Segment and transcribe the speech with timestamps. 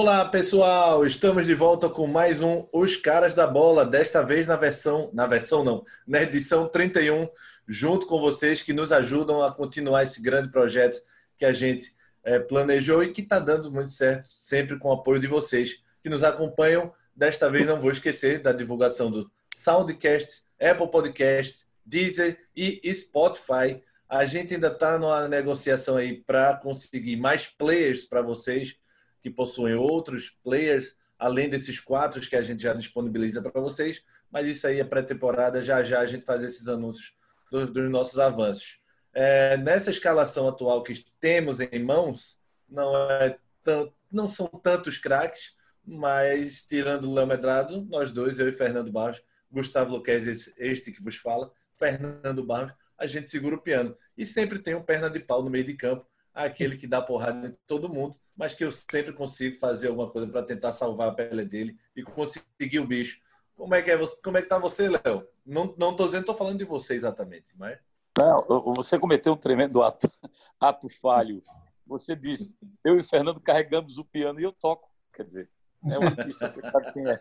[0.00, 1.04] Olá, pessoal!
[1.04, 5.26] Estamos de volta com mais um Os Caras da Bola, desta vez na versão, na
[5.26, 7.28] versão não, na edição 31,
[7.68, 10.98] junto com vocês que nos ajudam a continuar esse grande projeto
[11.36, 15.20] que a gente é, planejou e que está dando muito certo, sempre com o apoio
[15.20, 16.90] de vocês que nos acompanham.
[17.14, 23.82] Desta vez não vou esquecer da divulgação do Soundcast, Apple Podcast, Deezer e Spotify.
[24.08, 28.80] A gente ainda está numa negociação aí para conseguir mais players para vocês
[29.22, 34.02] que possuem outros players, além desses quatro que a gente já disponibiliza para vocês.
[34.30, 37.14] Mas isso aí é pré-temporada, já já a gente faz esses anúncios
[37.50, 38.80] dos, dos nossos avanços.
[39.12, 42.38] É, nessa escalação atual que temos em mãos,
[42.68, 48.48] não, é tão, não são tantos craques, mas tirando o Léo Medrado, nós dois, eu
[48.48, 53.60] e Fernando Barros, Gustavo Luquez, este que vos fala, Fernando Barros, a gente segura o
[53.60, 53.96] piano.
[54.16, 57.48] E sempre tem um perna de pau no meio de campo, aquele que dá porrada
[57.48, 61.12] em todo mundo, mas que eu sempre consigo fazer alguma coisa para tentar salvar a
[61.12, 63.20] pele dele e conseguir o bicho.
[63.54, 64.20] Como é que é você?
[64.22, 65.26] Como é que tá você, Léo?
[65.44, 67.78] Não, não tô dizendo, tô falando de você exatamente, mas
[68.18, 70.10] não, você cometeu um tremendo ato,
[70.60, 71.42] ato falho.
[71.86, 74.90] Você disse, eu e o Fernando carregamos o piano e eu toco.
[75.12, 75.50] Quer dizer,
[75.84, 77.20] é um artista, você sabe quem é.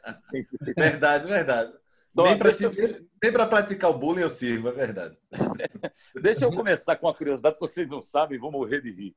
[0.76, 1.74] Verdade, verdade.
[2.12, 5.18] Então, nem para praticar o bullying eu sirvo, é verdade.
[6.22, 9.16] deixa eu começar com uma curiosidade que vocês não sabem, vão morrer de rir.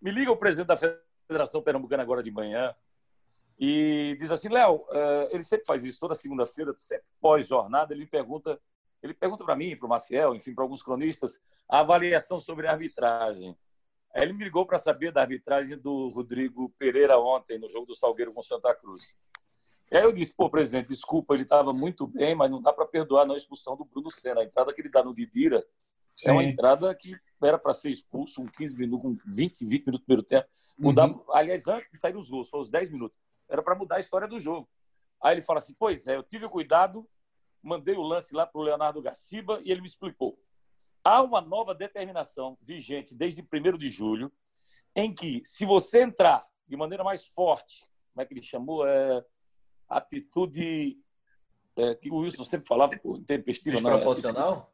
[0.00, 2.74] Me liga o presidente da Federação Pernambucana agora de manhã
[3.58, 8.06] e diz assim, Léo, eh, ele sempre faz isso toda segunda-feira, sempre pós-jornada, ele me
[8.06, 8.60] pergunta,
[9.02, 12.70] ele pergunta para mim, para o Maciel, enfim, para alguns cronistas, a avaliação sobre a
[12.70, 13.56] arbitragem.
[14.14, 17.96] Aí ele me ligou para saber da arbitragem do Rodrigo Pereira ontem, no jogo do
[17.96, 19.14] Salgueiro com Santa Cruz.
[19.90, 22.86] E aí eu disse, pô, presidente, desculpa, ele estava muito bem, mas não dá para
[22.86, 24.40] perdoar não a expulsão do Bruno Senna.
[24.40, 25.64] A entrada que ele dá no Didira
[26.14, 26.28] Sim.
[26.28, 30.00] é uma entrada que era para ser expulso, um 15 minutos, um 20, 20 minutos
[30.00, 30.48] do primeiro tempo.
[30.78, 31.24] Mudar, uhum.
[31.32, 33.18] Aliás, antes de sair os gols, foi os 10 minutos.
[33.48, 34.68] Era para mudar a história do jogo.
[35.22, 37.08] Aí ele fala assim, pois é, eu tive o cuidado,
[37.62, 40.38] mandei o lance lá para o Leonardo Gaciba e ele me explicou.
[41.02, 44.30] Há uma nova determinação vigente desde 1 de julho,
[44.94, 48.86] em que, se você entrar de maneira mais forte, como é que ele chamou?
[48.86, 49.24] É,
[49.88, 50.98] atitude
[51.76, 53.76] é, que o Wilson sempre falava, por tempestiva.
[53.76, 54.72] Desproporcional?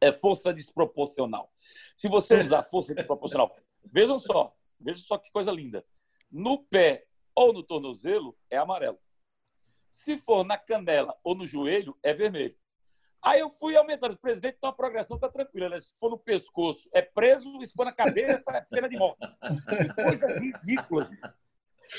[0.00, 1.52] É, é força desproporcional.
[1.96, 3.54] Se você usar força desproporcional,
[3.84, 5.84] vejam só, vejam só que coisa linda.
[6.30, 8.98] No pé ou no tornozelo, é amarelo.
[9.90, 12.56] Se for na canela ou no joelho, é vermelho.
[13.22, 14.14] Aí eu fui aumentando.
[14.14, 15.68] O presidente, então a progressão está tranquila.
[15.68, 15.78] Né?
[15.78, 17.44] Se for no pescoço, é preso.
[17.64, 19.20] Se for na cabeça, é pena de morte.
[19.78, 21.08] Que coisa ridícula.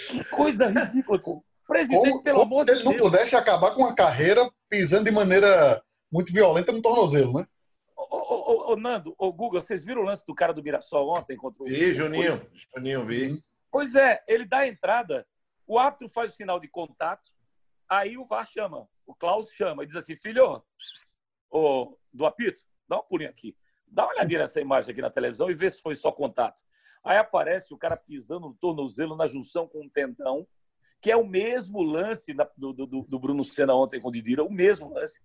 [0.09, 1.21] Que coisa ridícula.
[1.67, 5.11] Presidente, como, pelo como amor se ele não pudesse acabar com a carreira pisando de
[5.11, 5.81] maneira
[6.11, 7.47] muito violenta no tornozelo, né?
[7.95, 11.37] Ô, ô, ô, Nando, ô Guga, vocês viram o lance do cara do Mirassol ontem
[11.37, 11.65] contra o.
[11.65, 12.45] Vi, Juninho.
[12.75, 13.43] Juninho, vi.
[13.71, 15.25] Pois é, ele dá a entrada,
[15.65, 17.31] o árbitro faz o sinal de contato,
[17.89, 20.61] aí o VAR chama, o Klaus chama e diz assim: filho,
[21.49, 23.55] ô, do apito, dá um pulinho aqui.
[23.87, 26.61] Dá uma olhadinha nessa imagem aqui na televisão e vê se foi só contato.
[27.03, 30.47] Aí aparece o cara pisando no tornozelo na junção com um tendão
[31.03, 34.49] que é o mesmo lance do, do, do Bruno Senna ontem com o Didira, o
[34.49, 35.19] mesmo lance.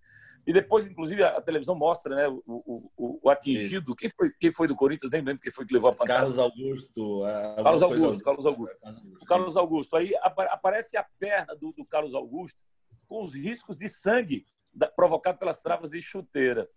[0.45, 3.95] E depois, inclusive, a televisão mostra né, o, o, o atingido.
[3.95, 5.13] Quem foi, quem foi do Corinthians?
[5.13, 6.21] Nem lembro quem foi que levou a pancada.
[6.21, 7.23] Carlos Augusto.
[7.63, 8.77] Carlos Augusto, Carlos Augusto.
[9.21, 9.97] O Carlos Augusto.
[9.97, 12.59] Aí aparece a perna do, do Carlos Augusto
[13.07, 14.45] com os riscos de sangue
[14.97, 16.69] provocado pelas travas de chuteira.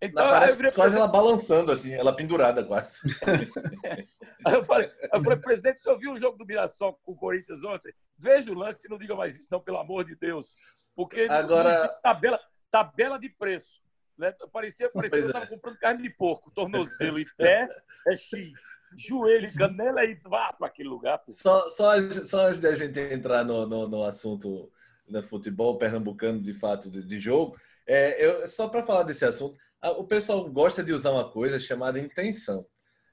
[0.00, 3.00] Então, parece virei, quase ela balançando, assim, ela pendurada quase.
[4.44, 7.64] aí eu falei, eu falei, presidente, você ouviu o jogo do Mirassol com o Corinthians
[7.64, 7.92] ontem?
[8.18, 10.54] Veja o lance e não diga mais isso, não, pelo amor de Deus.
[10.94, 11.88] Porque Agora...
[12.02, 12.38] tabela,
[12.70, 13.76] tabela de preço.
[14.18, 14.34] Né?
[14.52, 15.48] Parecia, parecia que eu estava é.
[15.48, 16.50] comprando carne de porco.
[16.50, 17.68] Tornozelo e pé
[18.06, 18.60] é X.
[18.96, 21.22] Joelho canela e vá para aquele lugar.
[21.28, 21.92] Só, só,
[22.24, 24.70] só antes da gente entrar no, no, no assunto
[25.06, 29.58] do futebol pernambucano, de fato, de, de jogo, é, eu, só para falar desse assunto,
[29.90, 32.66] o pessoal gosta de usar uma coisa chamada intenção.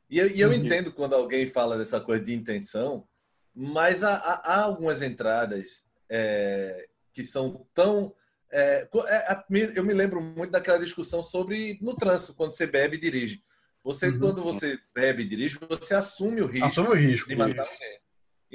[0.10, 0.56] E eu, e eu uhum.
[0.56, 3.08] entendo quando alguém fala dessa coisa de intenção,
[3.54, 8.14] mas há, há, há algumas entradas é, que são tão.
[8.52, 9.44] É, é
[9.76, 13.44] eu me lembro muito daquela discussão sobre no trânsito, quando você bebe e dirige.
[13.84, 14.20] Você, uhum.
[14.20, 18.00] quando você bebe e dirige, você assume o risco, assume o risco de matar alguém.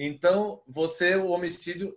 [0.01, 1.95] Então, você, o homicídio,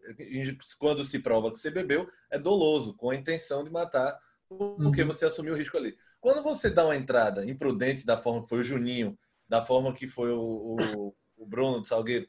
[0.80, 4.20] quando se prova que você bebeu, é doloso, com a intenção de matar
[4.58, 5.08] porque uhum.
[5.08, 5.96] você assumiu o risco ali.
[6.20, 9.18] Quando você dá uma entrada imprudente da forma que foi o Juninho,
[9.48, 12.28] da forma que foi o, o, o Bruno do Salgueiro,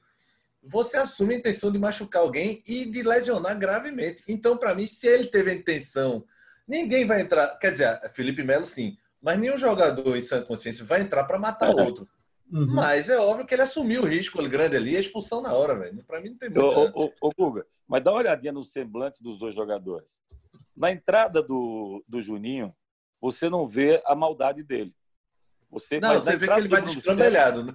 [0.62, 4.22] você assume a intenção de machucar alguém e de lesionar gravemente.
[4.28, 6.24] Então, para mim, se ele teve a intenção,
[6.66, 7.58] ninguém vai entrar.
[7.58, 11.74] Quer dizer, Felipe Melo sim, mas nenhum jogador em sã consciência vai entrar para matar
[11.74, 12.08] o outro.
[12.52, 12.66] Uhum.
[12.66, 16.04] Mas é óbvio que ele assumiu o risco grande ali, a expulsão na hora, velho.
[16.04, 16.64] Para mim não tem muito.
[16.64, 20.20] Ô, ô, ô, Guga, mas dá uma olhadinha no semblante dos dois jogadores.
[20.76, 22.74] Na entrada do, do Juninho,
[23.20, 24.94] você não vê a maldade dele.
[25.70, 27.72] Você, não, você vê que ele vai destrambelhado, né?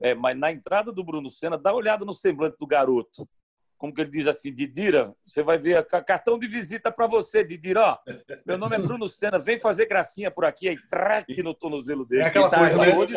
[0.00, 3.28] É, mas na entrada do Bruno Senna, dá uma olhada no semblante do garoto.
[3.76, 7.80] Como que ele diz assim, Didira, você vai ver cartão de visita para você, Didira.
[7.80, 7.98] Ó,
[8.44, 12.22] meu nome é Bruno Senna, vem fazer gracinha por aqui, aí traque no tornozelo dele.
[12.22, 13.06] É aquela tá, coisa, né?
[13.06, 13.16] De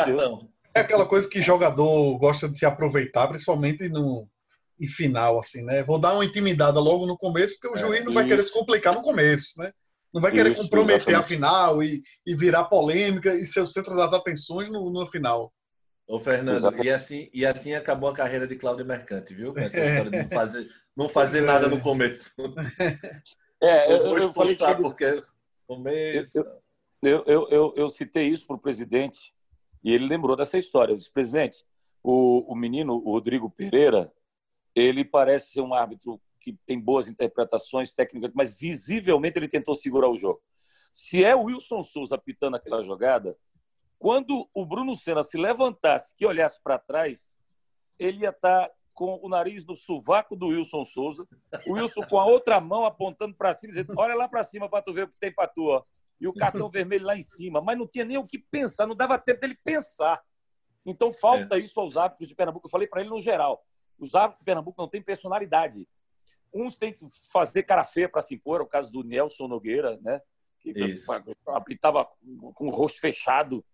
[0.74, 4.28] é aquela coisa que jogador gosta de se aproveitar, principalmente no
[4.82, 5.84] em final, assim, né?
[5.84, 8.52] Vou dar uma intimidada logo no começo, porque o é, juiz não vai querer se
[8.52, 9.72] complicar no começo, né?
[10.12, 11.24] Não vai querer isso, comprometer exatamente.
[11.24, 15.54] a final e, e virar polêmica e ser o centro das atenções no, no final.
[16.08, 19.54] Ô, Fernando, e assim, e assim acabou a carreira de Cláudio Mercante, viu?
[19.56, 22.34] Essa história de não fazer, não fazer nada no começo.
[23.64, 25.24] É, eu, eu vou expulsar, eu porque
[25.68, 26.40] começo.
[27.04, 29.36] Eu, eu, eu, eu, citei isso para o presidente
[29.84, 30.94] e ele lembrou dessa história.
[30.94, 31.64] Eu disse, presidente,
[32.04, 34.12] o, o menino, o Rodrigo Pereira,
[34.76, 40.10] ele parece ser um árbitro que tem boas interpretações técnicas, mas visivelmente ele tentou segurar
[40.10, 40.42] o jogo.
[40.92, 43.38] Se é o Wilson Souza pitando aquela jogada,
[43.98, 47.40] quando o Bruno Senna se levantasse, que olhasse para trás,
[48.00, 51.28] ele ia estar tá com o nariz no sovaco do Wilson Souza,
[51.68, 54.82] o Wilson com a outra mão apontando para cima, dizendo: Olha lá para cima para
[54.82, 55.68] tu ver o que tem para tu.
[55.68, 55.84] Ó.
[56.20, 57.62] E o cartão vermelho lá em cima.
[57.62, 60.22] Mas não tinha nem o que pensar, não dava tempo dele pensar.
[60.86, 61.60] Então falta é.
[61.60, 62.66] isso aos árbitros de Pernambuco.
[62.66, 63.64] Eu falei para ele no geral:
[64.02, 65.88] os árbitros de Pernambuco não têm personalidade.
[66.54, 69.98] Uns têm que fazer cara feia para se impor, é o caso do Nelson Nogueira,
[70.02, 70.22] né?
[70.62, 70.74] que
[71.48, 72.08] apitava
[72.54, 73.66] com o rosto fechado.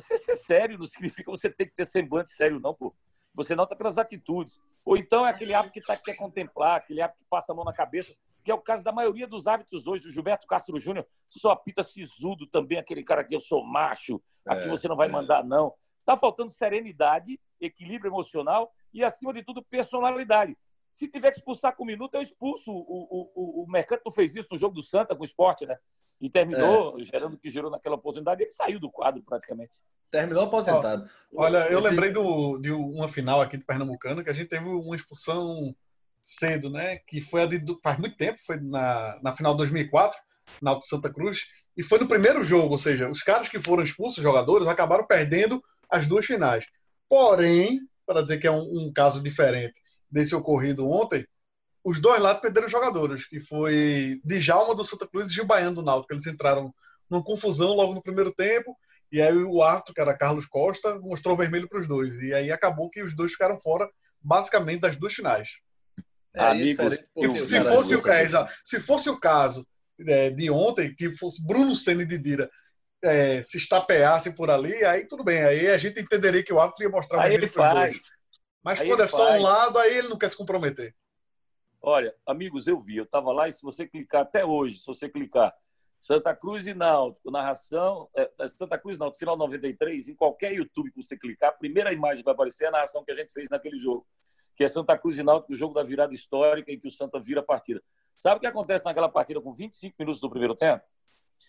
[0.00, 2.94] Ser, ser sério não significa você ter que ter semblante sério, não, pô.
[3.34, 4.60] Você nota pelas atitudes.
[4.84, 7.64] Ou então é aquele hábito que tá, quer contemplar, aquele hábito que passa a mão
[7.64, 10.08] na cabeça, que é o caso da maioria dos hábitos hoje.
[10.08, 14.66] O Gilberto Castro Júnior só apita sisudo também, aquele cara que eu sou macho, aqui
[14.66, 15.12] é, você não vai é.
[15.12, 15.74] mandar, não.
[16.04, 20.56] Tá faltando serenidade, equilíbrio emocional e, acima de tudo, personalidade.
[20.92, 22.72] Se tiver que expulsar com um minuto, eu expulso.
[22.72, 25.64] O, o, o, o Mercante não fez isso no jogo do Santa com o esporte,
[25.64, 25.76] né?
[26.20, 27.04] E terminou é.
[27.04, 28.42] gerando o que gerou naquela oportunidade.
[28.42, 29.78] Ele saiu do quadro praticamente.
[30.10, 31.08] Terminou aposentado.
[31.32, 31.88] Olha, eu Esse...
[31.88, 35.72] lembrei do, de uma final aqui de Pernambucano que a gente teve uma expulsão
[36.20, 36.96] cedo, né?
[37.06, 40.18] Que foi a de, faz muito tempo, foi na, na final de 2004,
[40.60, 41.46] na Alto Santa Cruz,
[41.76, 45.06] e foi no primeiro jogo, ou seja, os caras que foram expulsos, os jogadores, acabaram
[45.06, 46.66] perdendo as duas finais.
[47.08, 51.26] Porém, para dizer que é um, um caso diferente, desse ocorrido ontem,
[51.84, 55.82] os dois lados perderam jogadores, que foi Djalma do Santa Cruz e Gil Baiano do
[55.82, 56.12] Náutico.
[56.12, 56.72] Eles entraram
[57.08, 58.76] numa confusão logo no primeiro tempo,
[59.10, 62.18] e aí o árbitro, que era Carlos Costa, mostrou vermelho para os dois.
[62.18, 63.88] E aí acabou que os dois ficaram fora,
[64.20, 65.48] basicamente, das duas finais.
[66.34, 68.26] É, Amigos, se, se, fosse o, é,
[68.62, 69.66] se fosse o caso
[70.06, 72.50] é, de ontem, que fosse Bruno Senna e Didira
[73.02, 75.42] é, se estapeassem por ali, aí tudo bem.
[75.42, 78.02] Aí a gente entenderia que o árbitro ia mostrar aí vermelho para os dois.
[78.62, 79.40] Mas aí quando é só faz.
[79.40, 80.94] um lado, aí ele não quer se comprometer.
[81.80, 85.08] Olha, amigos, eu vi, eu estava lá e se você clicar até hoje, se você
[85.08, 85.54] clicar
[85.98, 90.90] Santa Cruz e Náutico, narração, é, é Santa Cruz Náutico, final 93, em qualquer YouTube
[90.90, 93.32] que você clicar, a primeira imagem que vai aparecer é a narração que a gente
[93.32, 94.04] fez naquele jogo,
[94.56, 97.20] que é Santa Cruz e Náutico, o jogo da virada histórica em que o Santa
[97.20, 97.82] vira a partida.
[98.14, 100.84] Sabe o que acontece naquela partida com 25 minutos do primeiro tempo?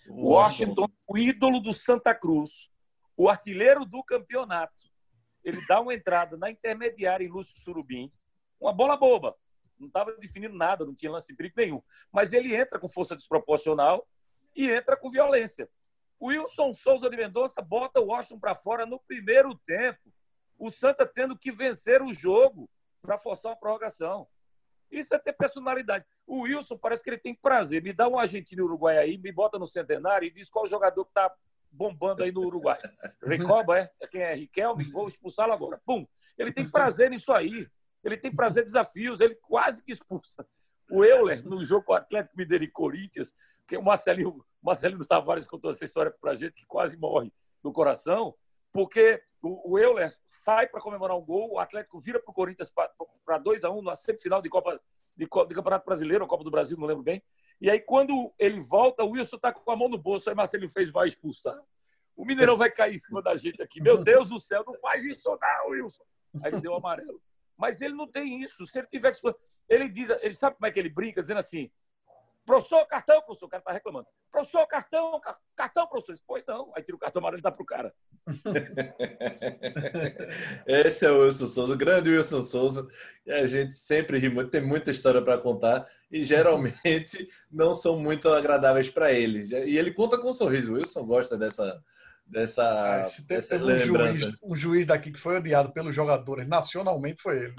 [0.08, 2.70] O Washington, o ídolo do Santa Cruz,
[3.16, 4.90] o artilheiro do campeonato,
[5.44, 8.12] ele dá uma entrada na intermediária em Lúcio Surubim,
[8.60, 9.36] uma bola boba.
[9.80, 11.82] Não estava definindo nada, não tinha lance de perigo nenhum.
[12.12, 14.06] Mas ele entra com força desproporcional
[14.56, 15.70] e entra com violência.
[16.20, 20.14] O Wilson Souza de Mendonça bota o Washington para fora no primeiro tempo.
[20.58, 22.70] O Santa tendo que vencer o jogo
[23.02, 24.28] para forçar uma prorrogação.
[24.92, 26.06] Isso é ter personalidade.
[26.26, 27.82] O Wilson parece que ele tem prazer.
[27.82, 31.12] Me dá um argentino uruguai aí, me bota no centenário e diz qual jogador que
[31.12, 31.32] está
[31.72, 32.80] bombando aí no Uruguai.
[33.22, 33.92] Recoba, é?
[34.00, 34.84] é quem é Riquelme?
[34.86, 35.80] Vou expulsá-lo agora.
[35.86, 36.06] Pum!
[36.38, 37.68] Ele tem prazer nisso aí.
[38.04, 39.20] Ele tem prazer em desafios.
[39.20, 40.46] Ele quase que expulsa.
[40.90, 43.34] O Euler, no jogo com o Atlético Mineiro e Corinthians,
[43.68, 47.32] que o Marcelinho, Marcelinho Tavares contou essa história para a gente, que quase morre
[47.64, 48.34] no coração,
[48.72, 52.72] porque o, Euler sai para comemorar um gol, o Atlético vira para o Corinthians
[53.26, 54.80] para 2 a 1 um, na semifinal de Copa
[55.16, 57.22] de, de Campeonato Brasileiro, ou Copa do Brasil, não lembro bem.
[57.62, 60.30] E aí, quando ele volta, o Wilson está com a mão no bolso.
[60.30, 61.60] Aí Marcelo fez, vai expulsar.
[62.16, 63.82] O Mineirão vai cair em cima da gente aqui.
[63.82, 66.04] Meu Deus do céu, não faz isso não, Wilson.
[66.42, 67.22] Aí ele deu amarelo.
[67.58, 68.66] Mas ele não tem isso.
[68.66, 69.36] Se ele tiver que...
[69.68, 71.70] Ele diz, ele sabe como é que ele brinca, dizendo assim:
[72.46, 73.46] Professor, cartão, professor.
[73.46, 74.08] O cara tá reclamando.
[74.32, 75.22] Professor, cartão,
[75.56, 76.18] cartão, professor.
[76.26, 76.72] Pois não.
[76.76, 77.94] Aí tira o cartão amarelo e dá pro cara.
[80.68, 82.88] Esse é o Wilson Souza, o grande Wilson Souza.
[83.26, 87.98] E a gente sempre ri muito, tem muita história para contar e geralmente não são
[88.00, 89.44] muito agradáveis para ele.
[89.66, 90.72] E ele conta com um sorriso.
[90.72, 91.82] O Wilson gosta dessa,
[92.26, 94.14] dessa, Ah, se dessa teve um lembrança.
[94.20, 97.56] juiz, um juiz daqui que foi odiado pelos jogadores nacionalmente, foi ele.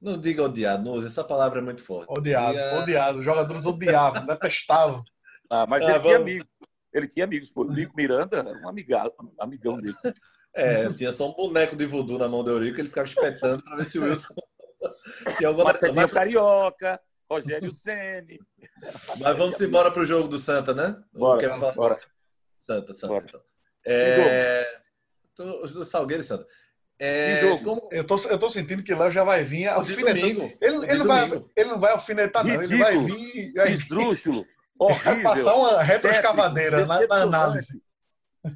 [0.00, 2.06] Não diga odiado, não use essa palavra é muito forte.
[2.08, 3.18] Odiado, Diga- odiado.
[3.18, 5.02] Os jogadores odiavam, detestavam.
[5.50, 6.48] Ah, mas Ah, ele tinha vamos- amigos.
[6.92, 7.50] Ele tinha amigos.
[7.50, 9.96] Pô, o Nico Miranda era um amigão, amigão dele.
[10.54, 13.76] É, tinha só um boneco de voodoo na mão do Eurico, ele ficava espetando para
[13.76, 14.34] ver se o Wilson
[15.64, 18.38] Marcelinho mas, Carioca, Rogério Ceni.
[19.20, 20.96] mas vamos embora pro jogo do Santa, né?
[21.12, 21.74] Bora, Quer falar?
[21.74, 22.00] bora.
[22.58, 23.12] Santa, Santa.
[23.12, 23.26] Bora.
[23.26, 23.42] Então.
[23.84, 24.80] É...
[25.34, 26.46] tô- Salgueiro e Santa.
[26.98, 27.34] É...
[27.34, 27.64] Que jogo?
[27.64, 27.88] Como...
[27.92, 30.20] Eu tô, eu tô sentindo que Léo já vai vir alfinetando.
[30.20, 30.52] domingo.
[30.60, 32.60] Ele, ele, não vai, ele não vai alfinetar, não.
[32.62, 33.18] Ele vai Ridículo.
[33.32, 33.52] vir.
[33.54, 34.46] Vai, vir- Esdrúxulo.
[34.78, 35.22] Vai Horrível.
[35.22, 37.82] passar uma retroescavadeira tétrico, na, na análise.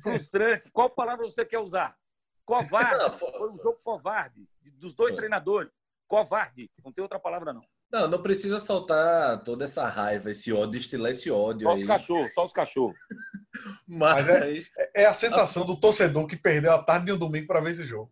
[0.02, 0.70] Frustrante.
[0.70, 1.96] Qual palavra você quer usar?
[2.44, 3.18] Covarde.
[3.18, 4.48] Foi um jogo covarde.
[4.78, 5.70] Dos dois treinadores.
[6.08, 6.70] Covarde.
[6.84, 7.62] Não tem outra palavra, não.
[7.90, 11.82] Não, não precisa soltar toda essa raiva, esse ódio, destilar esse ódio Só aí.
[11.82, 12.96] os cachorros, só os cachorros.
[13.86, 17.60] Mas, Mas É a sensação do torcedor que perdeu a tarde de um domingo para
[17.60, 18.10] ver esse jogo.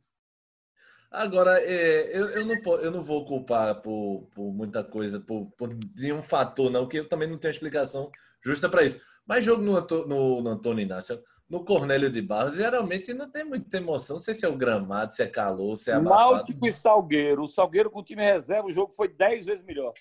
[1.11, 5.69] Agora, é, eu, eu, não, eu não vou culpar por, por muita coisa, por, por
[5.97, 8.11] nenhum fator, não, que eu também não tenho explicação
[8.45, 9.01] justa para isso.
[9.27, 13.77] Mas jogo no, no, no Antônio Inácio, no Cornélio de Barros, geralmente não tem muita
[13.77, 14.17] emoção.
[14.17, 16.35] Não sei se é o gramado, se é calor, se é abafado.
[16.35, 17.43] Náutico e Salgueiro.
[17.43, 19.93] O Salgueiro com o time reserva, o jogo foi 10 vezes melhor.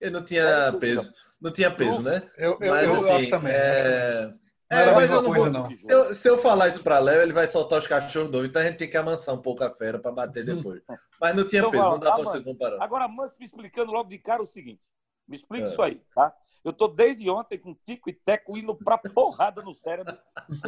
[0.00, 1.12] Ele não tinha peso.
[1.40, 2.22] Não tinha peso, né?
[2.38, 3.52] Eu, eu, Mas, eu assim, acho também.
[3.52, 4.32] É...
[4.68, 5.76] É, mas mesma eu não coisa, vou- não.
[5.76, 8.48] Se eu, se eu falar isso para Léo, ele vai soltar os cachorros novos.
[8.48, 10.44] Então a gente tem que amansar um pouco a fera para bater
[10.74, 10.82] depois.
[11.20, 12.38] Mas não tinha Então, peso, não dá para amansa.
[12.40, 12.82] você comparar.
[12.82, 14.86] Agora, Manso me explicando logo de cara o seguinte.
[15.28, 15.68] Me explica É.
[15.70, 16.34] isso aí, tá?
[16.64, 20.16] Eu tô desde ontem com tico e teco indo pra porrada no cérebro,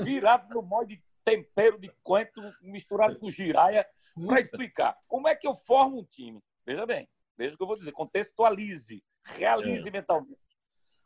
[0.02, 3.86] virado no molde de tempero de coentro misturado com giraia,
[4.26, 6.40] para explicar como é que eu formo um time.
[6.64, 7.92] Veja bem, veja o que eu vou dizer.
[7.92, 10.38] Contextualize, realize mentalmente.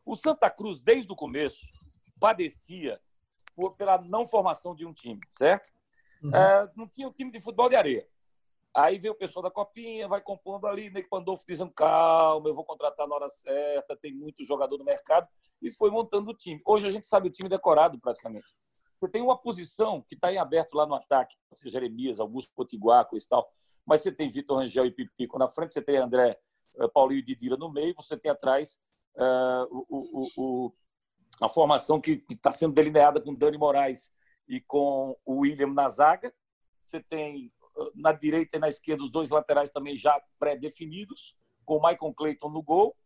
[0.05, 1.67] O Santa Cruz, desde o começo,
[2.23, 3.01] padecia
[3.55, 5.71] por- pela não formação de um time, certo?
[6.23, 6.35] Uhum.
[6.35, 8.07] É, não tinha um time de futebol de areia.
[8.75, 12.65] Aí veio o pessoal da Copinha, vai compondo ali, Ney Pandolfo dizendo, calma, eu vou
[12.65, 15.29] contratar na hora certa, tem muito jogador no mercado,
[15.61, 16.63] e foi montando o time.
[16.65, 18.55] Hoje a gente sabe o time decorado, praticamente.
[18.97, 23.05] Você tem uma posição que está em aberto lá no ataque, ser Jeremias, Augusto Potiguar,
[23.07, 23.53] coisa e tal,
[23.85, 26.39] mas você tem Vitor Rangel e Pipico na frente, você tem André,
[26.79, 28.81] eh, Paulinho e Didira no meio, você tem atrás
[29.71, 30.29] o, o-
[30.67, 30.73] o-
[31.43, 34.13] a formação que está sendo delineada com Dani Moraes
[34.49, 36.33] e com o William na zaga.
[36.83, 41.77] Você tem eh, na direita e na esquerda os dois laterais também já pré-definidos, com
[41.77, 42.97] o Michael Clayton no gol.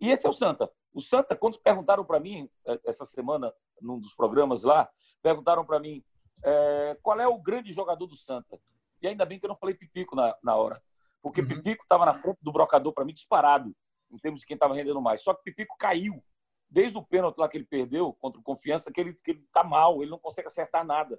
[0.00, 0.70] E esse é o Santa.
[0.92, 4.88] O Santa, quando perguntaram para mim, eh, essa semana, num dos programas lá,
[5.22, 6.02] perguntaram para mim
[6.44, 8.60] eh, qual é o grande jogador do Santa.
[9.02, 10.82] E ainda bem que eu não falei Pipico na, na hora.
[11.20, 11.48] Porque Uhum.
[11.48, 13.74] Pipico estava na frente do brocador, para mim, disparado,
[14.10, 15.22] em termos de quem estava rendendo mais.
[15.22, 16.22] Só que Pipico caiu.
[16.70, 19.64] Desde o pênalti lá que ele perdeu contra o Confiança, que ele, que ele tá
[19.64, 21.18] mal, ele não consegue acertar nada.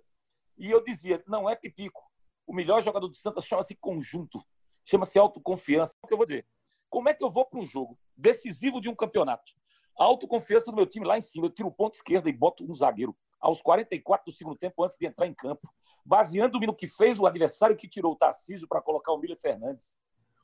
[0.58, 2.02] E eu dizia, não é Pipico.
[2.46, 4.44] O melhor jogador do Santa chama-se conjunto,
[4.86, 5.94] chama-se autoconfiança.
[6.04, 6.46] O que eu vou dizer?
[6.90, 9.54] Como é que eu vou para um jogo decisivo de um campeonato?
[9.98, 12.64] A autoconfiança do meu time lá em cima, eu tiro o ponto esquerda e boto
[12.64, 15.72] um zagueiro aos 44 do segundo tempo antes de entrar em campo,
[16.06, 19.96] baseando-me no que fez o adversário que tirou o Tarcísio para colocar o Miller Fernandes.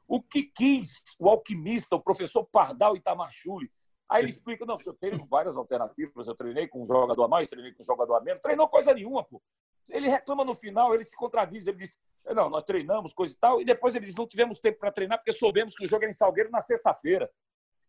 [0.08, 3.72] O que quis o alquimista, o professor Pardal Itamachule.
[4.08, 7.48] Aí ele explica, não, eu tenho várias alternativas, eu treinei com um jogador a mais,
[7.48, 9.42] treinei com um jogador a menos, treinou coisa nenhuma, pô.
[9.90, 13.62] Ele reclama no final, ele se contradiz, ele diz, não, nós treinamos, coisa e tal,
[13.62, 16.10] e depois ele diz, não tivemos tempo para treinar porque soubemos que o jogo era
[16.10, 17.32] em Salgueiro na sexta-feira.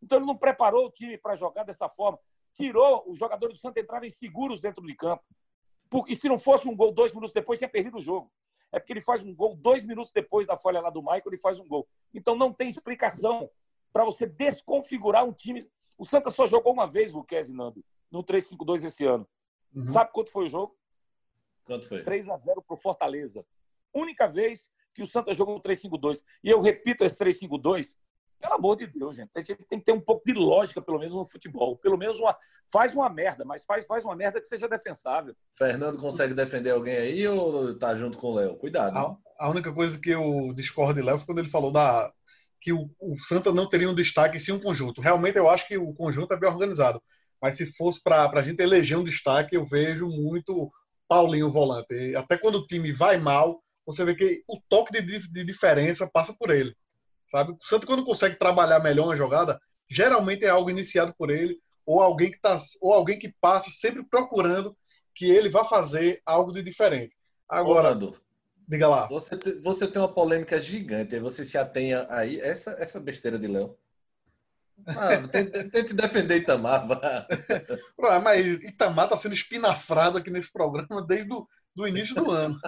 [0.03, 2.19] Então ele não preparou o time para jogar dessa forma.
[2.55, 5.25] Tirou os jogadores do Santa entrarem seguros dentro de campo.
[5.89, 8.31] Porque se não fosse um gol dois minutos depois, tinha perdido o jogo.
[8.73, 11.39] É porque ele faz um gol dois minutos depois da falha lá do Michael, ele
[11.39, 11.89] faz um gol.
[12.13, 13.49] Então não tem explicação
[13.93, 15.69] para você desconfigurar um time.
[15.99, 19.27] O Santa só jogou uma vez, Luquez e Nando, no 3-5-2 esse ano.
[19.75, 19.85] Uhum.
[19.85, 20.77] Sabe quanto foi o jogo?
[21.65, 22.03] Quanto foi?
[22.03, 23.45] 3 a 0 para o Fortaleza.
[23.95, 26.23] Única vez que o Santa jogou no 3-5-2.
[26.43, 27.95] E eu repito esse 3-5-2,
[28.41, 29.31] pelo amor de Deus, gente.
[29.35, 31.77] A gente tem que ter um pouco de lógica, pelo menos, no futebol.
[31.77, 32.37] Pelo menos uma,
[32.71, 35.35] faz uma merda, mas faz, faz uma merda que seja defensável.
[35.55, 38.57] Fernando consegue defender alguém aí ou tá junto com o Léo?
[38.57, 38.97] Cuidado.
[38.97, 42.13] A, a única coisa que eu discordo de Léo foi quando ele falou da,
[42.61, 45.01] que o, o Santa não teria um destaque sim um conjunto.
[45.01, 47.03] Realmente eu acho que o conjunto é bem organizado.
[47.41, 50.71] Mas se fosse para a gente eleger um destaque, eu vejo muito
[51.09, 51.95] Paulinho volante.
[51.95, 56.09] E até quando o time vai mal, você vê que o toque de, de diferença
[56.13, 56.75] passa por ele.
[57.29, 57.53] Sabe?
[57.53, 62.01] O Santa quando consegue trabalhar melhor uma jogada, geralmente é algo iniciado por ele ou
[62.01, 64.77] alguém que tá ou alguém que passa sempre procurando
[65.15, 67.15] que ele vá fazer algo de diferente.
[67.49, 68.17] Agora, Orlando,
[68.69, 69.07] diga lá.
[69.09, 69.31] você,
[69.63, 73.77] você tem uma polêmica gigante, aí você se atenha aí, essa, essa besteira de Léo.
[74.87, 76.87] Ah, tente, tente defender Itamar.
[78.23, 81.47] mas Itamar está sendo espinafrado aqui nesse programa desde o
[81.77, 82.59] do início do ano.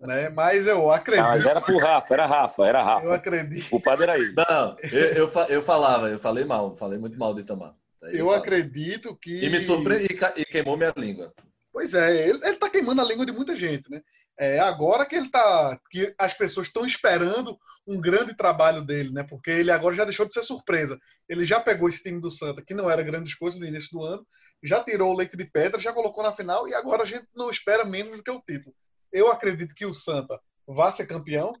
[0.00, 0.28] Né?
[0.30, 1.24] Mas eu acredito.
[1.24, 3.06] Ah, mas era pro Rafa, era Rafa, era Rafa.
[3.06, 3.76] Eu acredito.
[3.76, 4.34] O padre era ele.
[4.34, 7.72] Não, eu, eu, eu falava, eu falei mal, falei muito mal do Itamar.
[8.02, 9.44] Eu, eu acredito que.
[9.44, 11.32] E me surpreendeu e queimou minha língua.
[11.72, 14.02] Pois é, ele, está queimando a língua de muita gente, né?
[14.38, 19.22] É agora que ele tá, que as pessoas estão esperando um grande trabalho dele, né?
[19.22, 20.98] Porque ele agora já deixou de ser surpresa.
[21.28, 24.04] Ele já pegou esse time do Santa, que não era grandes coisas no início do
[24.04, 24.26] ano,
[24.62, 27.50] já tirou o leite de pedra, já colocou na final e agora a gente não
[27.50, 28.74] espera menos do que o título.
[29.12, 31.52] Eu acredito que o Santa vá ser campeão,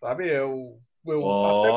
[0.00, 0.28] sabe?
[0.28, 1.64] Eu, eu oh.
[1.64, 1.72] até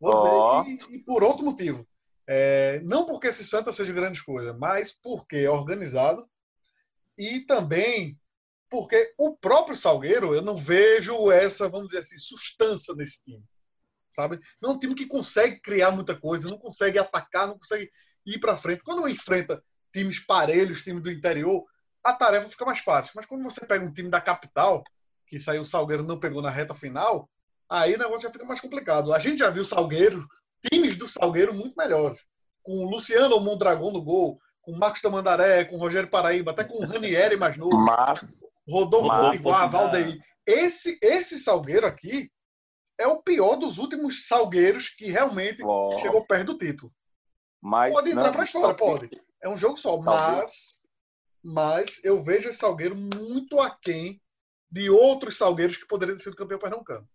[0.00, 0.92] vou dizer, oh.
[0.92, 1.86] e, e, por outro motivo.
[2.28, 6.26] É, não porque esse Santa seja grande coisa, mas porque é organizado
[7.16, 8.18] e também
[8.68, 13.44] porque o próprio Salgueiro, eu não vejo essa, vamos dizer assim, sustância nesse time.
[14.10, 14.40] Sabe?
[14.60, 17.90] Não é um time que consegue criar muita coisa, não consegue atacar, não consegue
[18.24, 18.82] ir para frente.
[18.82, 21.64] Quando enfrenta times parelhos, times do interior,
[22.02, 23.12] a tarefa fica mais fácil.
[23.14, 24.82] Mas quando você pega um time da capital,
[25.26, 27.30] que saiu o Salgueiro não pegou na reta final,
[27.68, 29.12] aí o negócio já fica mais complicado.
[29.12, 30.26] A gente já viu Salgueiro,
[30.70, 32.20] times do Salgueiro muito melhores.
[32.62, 36.64] Com o Luciano Mondragão no gol, com o Marcos Tamandaré, com o Rogério Paraíba, até
[36.64, 37.76] com o Ranieri mais novo.
[37.84, 40.20] Mas, Rodolfo Potiguar, Valdeir.
[40.44, 42.28] Esse, esse Salgueiro aqui
[42.98, 45.62] é o pior dos últimos Salgueiros que realmente
[46.00, 46.92] chegou perto do título.
[47.62, 49.08] Mas, pode entrar para a história, pode.
[49.40, 50.82] É um jogo só, mas,
[51.44, 54.20] mas eu vejo esse Salgueiro muito aquém
[54.68, 57.08] de outros Salgueiros que poderiam ter sido campeão pernambucano.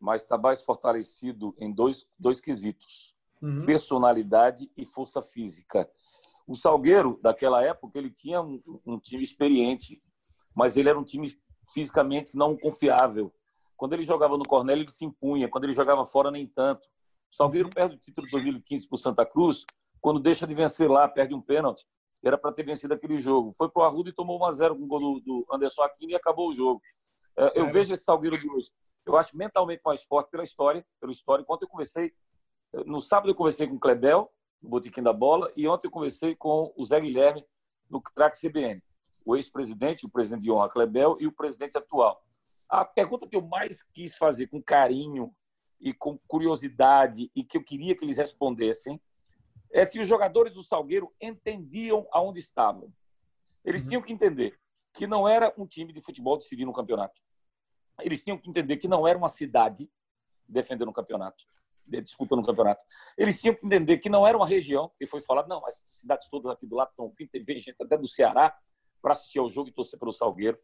[0.00, 3.66] Mas está mais fortalecido em dois, dois quesitos: uhum.
[3.66, 5.86] personalidade e força física.
[6.52, 10.02] O Salgueiro, daquela época, ele tinha um, um time experiente,
[10.54, 11.34] mas ele era um time
[11.72, 13.32] fisicamente não confiável.
[13.74, 15.48] Quando ele jogava no Cornélio, ele se impunha.
[15.48, 16.86] Quando ele jogava fora, nem tanto.
[17.32, 17.72] O Salgueiro uhum.
[17.72, 19.64] perde o título de 2015 para o Santa Cruz,
[19.98, 21.86] quando deixa de vencer lá, perde um pênalti.
[22.22, 23.50] Era para ter vencido aquele jogo.
[23.56, 26.12] Foi para o Arruda e tomou 1 a 0 com o gol do, Anderson Aquino
[26.12, 26.82] e acabou o jogo.
[27.34, 27.70] É, eu é.
[27.70, 28.68] vejo esse Salgueiro de hoje.
[29.06, 31.40] Eu acho mentalmente mais forte pela história, pela história.
[31.40, 32.12] Enquanto eu conversei,
[32.84, 34.30] no sábado eu conversei com o Klebel,
[34.62, 37.44] no Botequim da Bola, e ontem eu conversei com o Zé Guilherme,
[37.90, 38.82] no Crack CBN.
[39.24, 42.22] O ex-presidente, o presidente de honra Klebel e o presidente atual.
[42.68, 45.34] A pergunta que eu mais quis fazer com carinho
[45.80, 49.00] e com curiosidade e que eu queria que eles respondessem
[49.70, 52.92] é se os jogadores do Salgueiro entendiam aonde estavam.
[53.64, 53.88] Eles uhum.
[53.88, 54.58] tinham que entender
[54.92, 57.20] que não era um time de futebol decidindo um campeonato.
[58.00, 59.90] Eles tinham que entender que não era uma cidade
[60.48, 61.44] defendendo um campeonato,
[61.86, 62.84] disputando um campeonato.
[63.16, 66.28] Eles tinham que entender que não era uma região, que foi falado, não, as cidades
[66.28, 68.56] todas aqui do lado estão fim, teve gente até do Ceará
[69.00, 70.58] para assistir ao jogo e torcer pelo Salgueiro.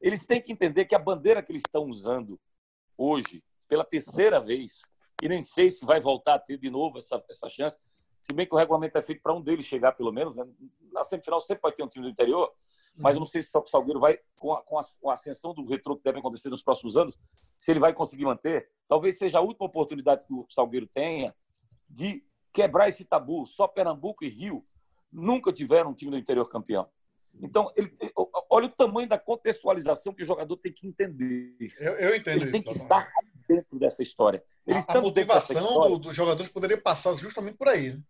[0.00, 2.40] Eles têm que entender que a bandeira que eles estão usando
[2.96, 4.80] hoje, pela terceira vez,
[5.22, 7.78] e nem sei se vai voltar a ter de novo essa, essa chance,
[8.20, 10.36] se bem que o regulamento é feito para um deles chegar, pelo menos.
[10.36, 10.44] Né?
[10.92, 12.52] Na semifinal sempre vai ter um time do interior,
[12.96, 15.96] mas eu não sei se o Salgueiro vai, com a, com a, ascensão do retrô
[15.96, 17.18] que deve acontecer nos próximos anos,
[17.58, 18.70] se ele vai conseguir manter.
[18.88, 21.34] Talvez seja a última oportunidade que o Salgueiro tenha
[21.88, 23.46] de quebrar esse tabu.
[23.46, 24.64] Só Pernambuco e Rio
[25.12, 26.88] nunca tiveram um time do interior campeão.
[27.40, 27.92] Então, ele,
[28.48, 31.54] olha o tamanho da contextualização que o jogador tem que entender.
[31.78, 32.52] Eu, eu entendo ele isso.
[32.52, 33.10] tem que estar
[33.46, 34.42] dentro dessa história.
[34.66, 37.92] Ele a, a motivação história, do, dos jogadores poderia passar justamente por aí.
[37.92, 38.02] Né?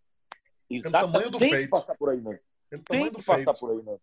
[0.69, 0.91] Exato.
[0.91, 1.65] Pelo tamanho do tem feito.
[1.65, 2.39] que passar por aí, né?
[2.85, 3.97] Tem que passar por aí, né?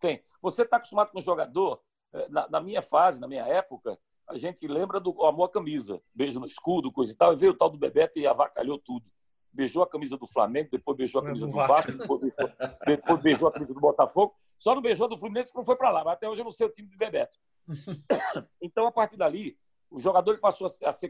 [0.00, 0.22] Tem.
[0.42, 1.80] Você está acostumado com o jogador,
[2.12, 6.00] eh, na, na, minha fase, na minha época, a gente lembra do amor à camisa,
[6.14, 9.06] beijo no escudo, coisa e tal, e veio o tal do Bebeto e avacalhou tudo.
[9.52, 12.50] Beijou a camisa do Flamengo, depois beijou a camisa do Vasco, depois beijou,
[12.86, 14.34] depois beijou a camisa do Botafogo.
[14.58, 16.50] Só não beijou do Fluminense que não foi para lá, mas até hoje eu não
[16.50, 17.38] sei o time do Bebeto.
[18.60, 19.56] Então, a partir dali,
[19.90, 21.08] o jogador passou a se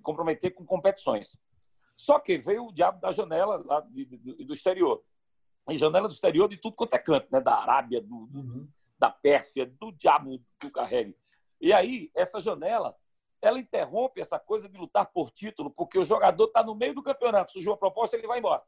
[0.00, 1.36] comprometer com competições.
[1.96, 5.02] Só que veio o diabo da janela lá do, do exterior.
[5.68, 7.40] E janela do exterior de tudo quanto é canto, né?
[7.40, 8.68] Da Arábia, do, do uhum.
[8.98, 11.16] da Pérsia, do diabo que o carregue.
[11.64, 12.94] E aí, essa janela,
[13.40, 17.02] ela interrompe essa coisa de lutar por título, porque o jogador está no meio do
[17.02, 18.62] campeonato, surgiu a proposta, ele vai embora.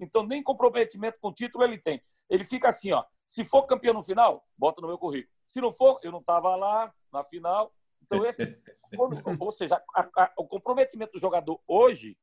[0.00, 2.00] Então, nem comprometimento com título ele tem.
[2.30, 3.04] Ele fica assim, ó.
[3.26, 5.30] Se for campeão no final, bota no meu currículo.
[5.46, 7.74] Se não for, eu não estava lá na final.
[8.02, 8.56] Então, esse,
[9.38, 12.16] ou seja, a, a, o comprometimento do jogador hoje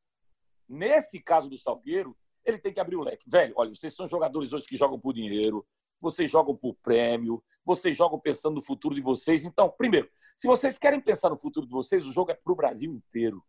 [0.68, 3.30] Nesse caso do Salgueiro, ele tem que abrir o leque.
[3.30, 5.66] Velho, olha, vocês são jogadores hoje que jogam por dinheiro,
[6.06, 9.44] vocês jogam por prêmio, vocês jogam pensando no futuro de vocês.
[9.44, 12.56] Então, primeiro, se vocês querem pensar no futuro de vocês, o jogo é para o
[12.56, 13.44] Brasil inteiro.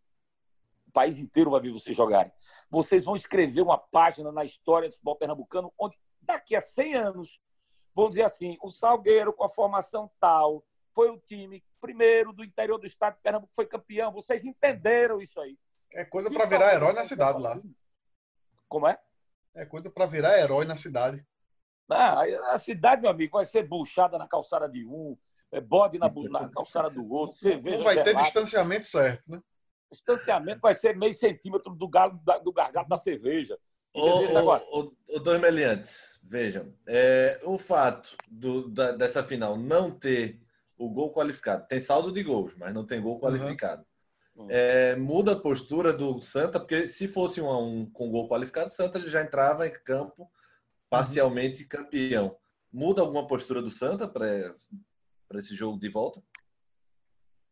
[0.87, 2.33] O país inteiro vai ver vocês jogarem.
[2.71, 7.41] Vocês vão escrever uma página na história do futebol pernambucano, onde daqui a 100 anos
[7.95, 10.65] vão dizer assim: o Salgueiro, com a formação tal,
[10.95, 14.11] foi o time primeiro do interior do estado de Pernambuco, foi campeão.
[14.13, 15.59] Vocês entenderam isso aí.
[15.93, 17.61] É coisa para virar herói na cidade lá.
[18.67, 18.99] Como é?
[19.55, 21.25] É coisa para virar herói na cidade.
[21.89, 22.23] Ah,
[22.53, 25.17] a cidade, meu amigo, vai ser buchada na calçada de um,
[25.53, 27.77] é bode na, na calçada do outro, cerveja.
[27.77, 29.41] Não vai ter distanciamento certo, né?
[29.91, 33.57] Distanciamento vai ser meio centímetro do, galo, do gargalo da cerveja.
[33.95, 40.39] O, o, dois meliantes, vejam, é, o fato do, da, dessa final não ter
[40.77, 43.87] o gol qualificado, tem saldo de gols, mas não tem gol qualificado.
[44.35, 44.49] Uhum.
[44.51, 48.67] É, muda a postura do Santa, porque se fosse um a um com gol qualificado,
[48.67, 50.31] o Santa já entrava em campo
[50.91, 51.69] parcialmente uhum.
[51.69, 52.37] campeão.
[52.73, 54.55] Muda alguma postura do Santa para
[55.35, 56.23] esse jogo de volta?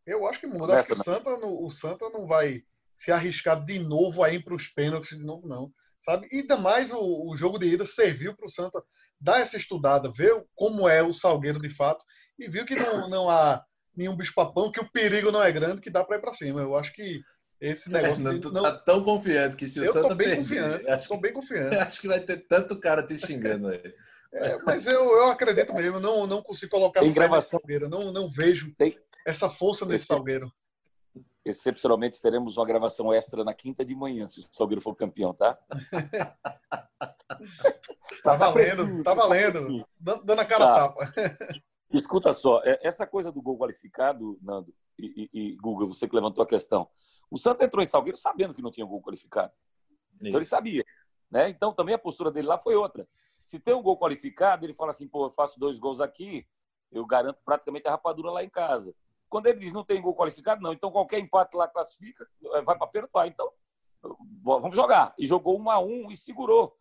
[0.05, 0.79] Eu acho que muda.
[0.79, 4.53] Acho que o Santa, o Santa não vai se arriscar de novo a ir para
[4.53, 5.73] os pênaltis de novo, não
[6.05, 6.27] sabe?
[6.31, 8.81] E ainda mais o, o jogo de ida serviu para o Santa
[9.19, 12.05] dar essa estudada, ver como é o Salgueiro de fato
[12.37, 13.63] e viu que não, não há
[13.95, 16.61] nenhum bicho-papão, que o perigo não é grande, que dá para ir para cima.
[16.61, 17.21] Eu acho que
[17.59, 18.23] esse negócio.
[18.23, 18.61] Não, tu não...
[18.61, 21.21] tá tão confiante que se o eu Santa tô bem perder, confiante, acho tô que,
[21.21, 21.75] bem confiante.
[21.75, 23.81] Acho que vai ter tanto cara te xingando aí.
[24.33, 27.59] É, mas eu, eu acredito mesmo, não, não consigo colocar Tem gravação.
[27.59, 28.99] Salgueiro, não, não vejo Tem...
[29.25, 30.51] essa força nesse Salgueiro
[31.45, 35.55] excepcionalmente teremos uma gravação extra na quinta de manhã, se o Salgueiro for campeão, tá?
[38.23, 39.87] tá valendo, tá valendo.
[39.99, 40.89] Dando a cara tá.
[40.89, 41.13] tapa.
[41.93, 46.15] Escuta só, é, essa coisa do gol qualificado, Nando e, e, e Google, você que
[46.15, 46.89] levantou a questão.
[47.29, 49.53] O Santos entrou em Salgueiro sabendo que não tinha gol qualificado.
[50.15, 50.27] Isso.
[50.27, 50.85] Então ele sabia.
[51.29, 51.49] Né?
[51.49, 53.07] Então também a postura dele lá foi outra.
[53.43, 56.47] Se tem um gol qualificado, ele fala assim, pô, eu faço dois gols aqui,
[56.91, 58.95] eu garanto praticamente a rapadura lá em casa.
[59.29, 60.73] Quando ele diz não tem gol qualificado, não.
[60.73, 63.27] Então qualquer empate lá classifica, eh, vai para pênalti, vai.
[63.27, 63.51] Então
[64.41, 65.13] vamos jogar.
[65.17, 66.75] E jogou um a um e segurou.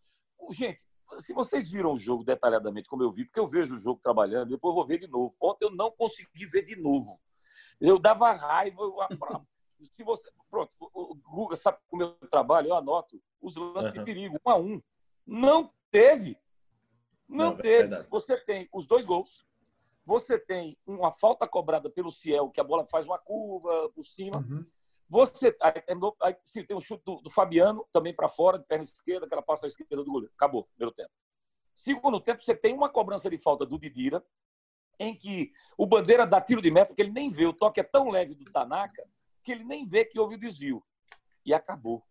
[0.50, 0.86] Gente,
[1.18, 4.50] se vocês viram o jogo detalhadamente, como eu vi, porque eu vejo o jogo trabalhando,
[4.50, 5.34] depois eu vou ver de novo.
[5.40, 7.20] Ontem eu não consegui ver de novo.
[7.80, 8.82] Eu dava raiva.
[8.82, 8.94] Eu...
[9.82, 13.98] se você, pronto, o Guga sabe o meu trabalho, eu anoto os lances uhum.
[13.98, 14.82] de perigo, um a um.
[15.26, 16.38] Não teve.
[17.28, 17.94] Não, não é teve.
[17.94, 19.44] É você tem os dois gols,
[20.04, 24.38] você tem uma falta cobrada pelo Ciel, que a bola faz uma curva por cima.
[24.38, 24.66] Uhum.
[25.08, 25.82] Você aí,
[26.22, 29.34] aí, sim, tem um chute do, do Fabiano, também para fora, de perna esquerda, que
[29.34, 30.32] ela passa à esquerda do goleiro.
[30.34, 31.10] Acabou, primeiro tempo.
[31.74, 34.24] Segundo tempo, você tem uma cobrança de falta do Didira,
[34.98, 37.46] em que o Bandeira dá tiro de meta, porque ele nem vê.
[37.46, 39.04] O toque é tão leve do Tanaka
[39.44, 40.82] que ele nem vê que houve o desvio.
[41.44, 42.02] E acabou.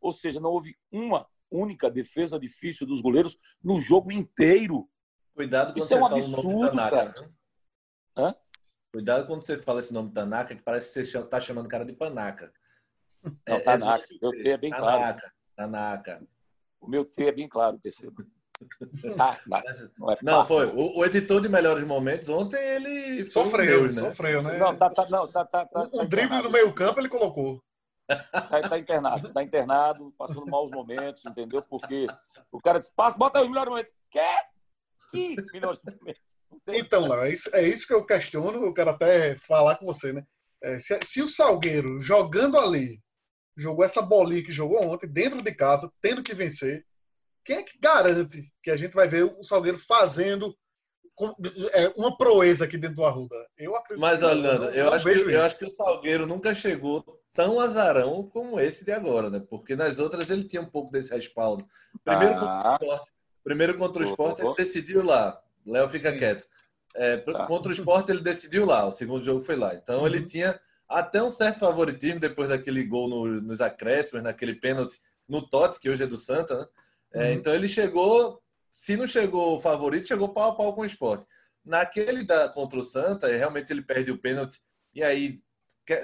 [0.00, 4.88] Ou seja, não houve uma única defesa difícil dos goleiros no jogo inteiro.
[5.34, 7.12] Cuidado quando Isso você é um fala absurdo, o nome Tanaka.
[7.12, 7.34] Cara.
[8.16, 8.34] Hã?
[8.92, 11.84] Cuidado quando você fala esse nome Tanaka, que parece que você está chamando o cara
[11.84, 12.52] de Panaca.
[13.22, 14.04] Não, é, Tanaka.
[14.04, 15.34] É, meu T é bem Tanaka, claro.
[15.56, 16.28] Tanaka.
[16.80, 18.26] O meu T é bem claro, perceba.
[19.18, 20.66] Ah, não, é não foi.
[20.66, 23.92] O, o, editor de melhores momentos ontem ele sofreu, meu, né?
[23.92, 24.58] sofreu, né?
[24.58, 27.62] Não, tá, tá, não, tá, tá, tá, um, tá drible no meio campo ele colocou.
[28.06, 31.62] Tá, tá, internado, tá internado, passando maus momentos, entendeu?
[31.62, 32.06] Porque
[32.50, 33.92] o cara disse, passa, bota os melhores momentos.
[34.10, 34.52] Quer?
[35.12, 36.16] aqui milhões de
[36.68, 40.12] Então, Léo, é isso, é isso que eu questiono, eu quero até falar com você,
[40.12, 40.24] né?
[40.62, 43.00] É, se, se, o Salgueiro, jogando ali,
[43.56, 46.84] jogou essa bolinha que jogou ontem, dentro de casa, tendo que vencer,
[47.44, 50.56] quem é que garante que a gente vai ver o Salgueiro fazendo
[51.72, 53.36] é, uma proeza aqui dentro do Arruda?
[53.56, 54.00] Eu acredito.
[54.00, 58.28] Mas, Orlando, eu, eu, acho que, eu acho que o Salgueiro nunca chegou tão azarão
[58.28, 59.42] como esse de agora, né?
[59.48, 61.66] Porque nas outras ele tinha um pouco desse respaldo.
[62.04, 62.38] Primeiro ah.
[62.38, 65.40] contra o esporte, Primeiro contra o esporte, ele decidiu lá.
[65.66, 66.18] Léo fica Sim.
[66.18, 66.46] quieto.
[66.94, 67.46] É, tá.
[67.46, 68.86] Contra o esporte, ele decidiu lá.
[68.86, 69.74] O segundo jogo foi lá.
[69.74, 70.06] Então, uhum.
[70.06, 75.48] ele tinha até um certo favoritismo depois daquele gol no, nos acréscimos, naquele pênalti no
[75.48, 76.58] Totti, que hoje é do Santa.
[76.58, 76.66] Né?
[77.14, 77.32] É, uhum.
[77.32, 78.40] então, ele chegou.
[78.70, 81.26] Se não chegou favorito, chegou pau a pau com o esporte.
[81.62, 84.60] Naquele da, contra o Santa, realmente ele perde o pênalti
[84.94, 85.38] e aí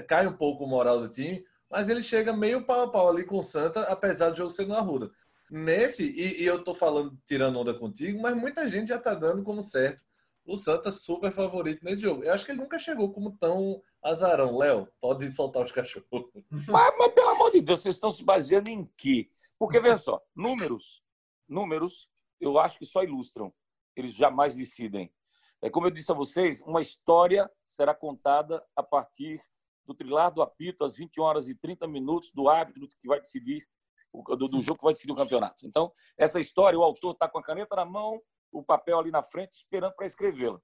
[0.06, 3.24] cai um pouco o moral do time, mas ele chega meio pau a pau ali
[3.24, 5.10] com o Santa, apesar do jogo ser no Arruda.
[5.50, 9.42] Nesse, e, e, eu tô falando, tirando onda contigo, mas muita gente já tá dando
[9.42, 10.04] como certo
[10.44, 12.24] o Santa super favorito nesse jogo.
[12.24, 14.56] Eu acho que ele nunca chegou como tão azarão.
[14.56, 16.06] Léo, pode soltar os cachorros.
[16.50, 19.28] Mas, mas, pelo amor de Deus, vocês estão se baseando em quê?
[19.58, 21.02] Porque, veja só, números,
[21.48, 22.08] números,
[22.40, 23.52] eu acho que só ilustram.
[23.96, 25.12] Eles jamais decidem.
[25.60, 29.42] É como eu disse a vocês, uma história será contada a partir
[29.84, 33.66] do trilar do apito às 21 horas e 30 minutos do árbitro que vai decidir
[34.12, 35.66] do, do jogo que vai decidir o campeonato.
[35.66, 38.20] Então, essa história, o autor está com a caneta na mão,
[38.52, 40.60] o papel ali na frente, esperando para escrevê-la.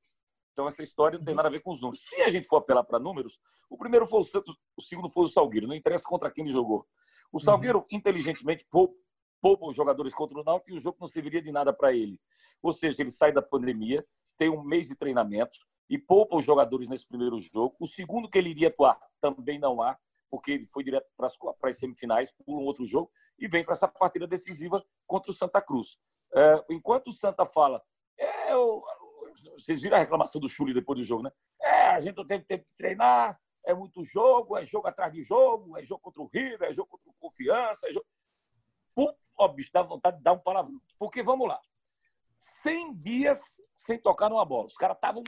[0.53, 2.05] Então, essa história não tem nada a ver com os números.
[2.07, 5.25] Se a gente for apelar para números, o primeiro foi o Santos, o segundo foi
[5.25, 5.67] o Salgueiro.
[5.67, 6.87] Não interessa contra quem ele jogou.
[7.35, 7.85] O Salgueiro, uhum.
[7.91, 8.95] inteligentemente, poupa,
[9.43, 12.21] poupa os jogadores contra o Náutico e o jogo não serviria de nada para ele.
[12.63, 14.07] Ou seja, ele sai da pandemia,
[14.39, 15.59] tem um mês de treinamento
[15.91, 17.75] e poupa os jogadores nesse primeiro jogo.
[17.81, 19.99] O segundo que ele iria atuar, também não há
[20.31, 21.29] porque ele foi direto para
[21.69, 25.61] as semifinais por um outro jogo e vem para essa partida decisiva contra o Santa
[25.61, 25.99] Cruz.
[26.35, 27.83] É, enquanto o Santa fala,
[28.19, 28.83] é, eu,
[29.57, 31.33] vocês viram a reclamação do Chuli depois do jogo, né?
[31.61, 35.23] É, a gente não tem tempo de treinar, é muito jogo, é jogo atrás de
[35.23, 38.07] jogo, é jogo contra o River, é jogo contra o Confiança, é jogo...
[38.95, 40.81] Putz, ó, bicho, dá vontade de dar um palavrão.
[40.99, 41.61] Porque, vamos lá,
[42.39, 44.67] 100 dias sem tocar numa bola.
[44.67, 45.23] Os caras estavam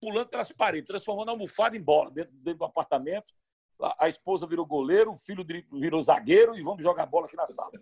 [0.00, 3.34] pulando pelas paredes, transformando a almofada em bola dentro, dentro do apartamento.
[3.80, 7.46] A, a esposa virou goleiro, o filho virou zagueiro e vamos jogar bola aqui na
[7.46, 7.72] sala.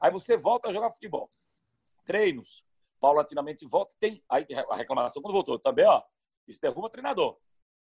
[0.00, 1.30] Aí você volta a jogar futebol.
[2.04, 2.64] Treinos.
[3.00, 3.94] Paulatinamente volta.
[4.00, 5.58] Tem aí a reclamação quando voltou.
[5.58, 6.02] Também, ó,
[6.46, 7.38] isso derruba treinador.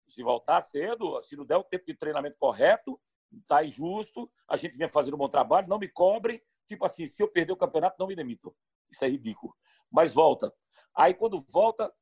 [0.08, 3.00] Se voltar cedo, se não der o tempo de treinamento correto,
[3.46, 6.40] tá injusto, a gente vem fazendo um bom trabalho, não me cobrem.
[6.68, 8.54] Tipo assim, se eu perder o campeonato, não me demitam.
[8.90, 9.54] Isso é ridículo.
[9.90, 10.52] Mas volta.
[10.94, 11.92] Aí, quando volta,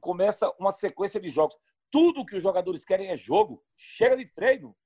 [0.00, 1.56] começa uma sequência de jogos.
[1.90, 3.62] Tudo que os jogadores querem é jogo.
[3.76, 4.76] Chega de treino,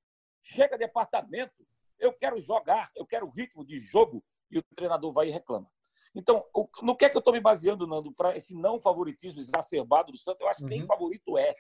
[0.43, 1.67] chega de apartamento.
[1.99, 4.25] Eu quero jogar, eu quero ritmo de jogo.
[4.51, 5.71] E o treinador vai e reclama.
[6.15, 6.45] Então,
[6.81, 10.19] no que é que eu estou me baseando, Nando, para esse não favoritismo exacerbado do
[10.19, 10.41] Santos?
[10.41, 10.87] Eu acho que nem uhum.
[10.87, 11.55] favorito é.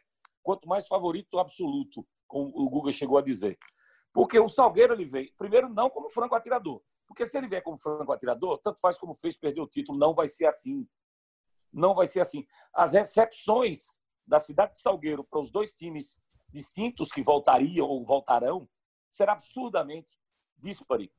[0.45, 3.59] Quanto mais favorito absoluto, como o Guga chegou a dizer.
[4.13, 6.83] Porque o Salgueiro ele veio, primeiro, não como franco atirador.
[7.07, 10.15] Porque se ele vier como franco atirador, tanto faz como fez perder o título, não
[10.15, 10.87] vai ser assim.
[11.73, 12.47] Não vai ser assim.
[12.75, 18.69] As recepções da cidade de Salgueiro para os dois times distintos que voltariam ou voltarão
[19.11, 20.17] será absurdamente
[20.59, 21.11] dispare.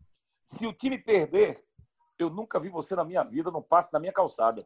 [0.46, 1.66] Se o time perder,
[2.20, 4.64] eu nunca vi você na minha vida, não passe na minha calçada.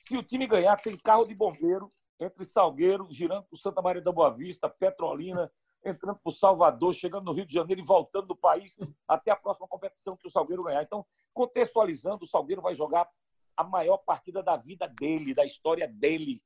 [0.00, 4.12] Se o time ganhar, tem carro de bombeiro entre Salgueiro, girando para Santa Maria da
[4.12, 5.50] Boa Vista, Petrolina,
[5.84, 9.68] entrando o Salvador, chegando no Rio de Janeiro e voltando do país até a próxima
[9.68, 10.82] competição que o Salgueiro ganhar.
[10.82, 13.08] Então, contextualizando, o Salgueiro vai jogar
[13.56, 16.42] a maior partida da vida dele, da história dele.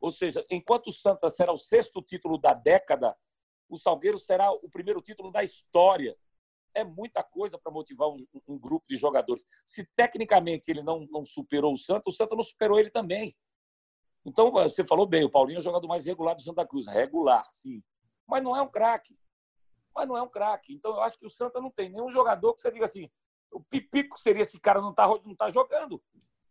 [0.00, 3.16] Ou seja, enquanto o Santa será o sexto título da década,
[3.68, 6.16] o Salgueiro será o primeiro título da história.
[6.74, 9.46] É muita coisa para motivar um, um, grupo de jogadores.
[9.66, 13.34] Se tecnicamente ele não, não superou o Santa, o Santa não superou ele também.
[14.26, 16.86] Então, você falou bem, o Paulinho é o jogador mais regular do Santa Cruz.
[16.86, 17.82] Regular, sim
[18.26, 19.16] mas não é um craque.
[19.94, 20.74] Mas não é um craque.
[20.74, 23.08] Então, eu acho que o Santa não tem nenhum jogador que você diga assim,
[23.50, 26.02] o Pipico seria esse cara não está não tá jogando.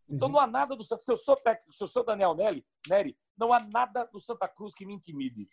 [0.08, 0.36] Então, uhum.
[0.36, 3.18] não há nada do Santa Se eu sou técnico, se eu sou Daniel Neri, Neri,
[3.38, 5.48] não há nada do Santa Cruz que me intimide.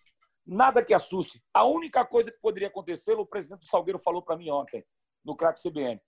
[0.46, 1.42] Nada que assuste.
[1.52, 4.84] A única coisa que poderia acontecer, o presidente do Salgueiro falou para mim ontem,
[5.24, 6.00] no craque CBN.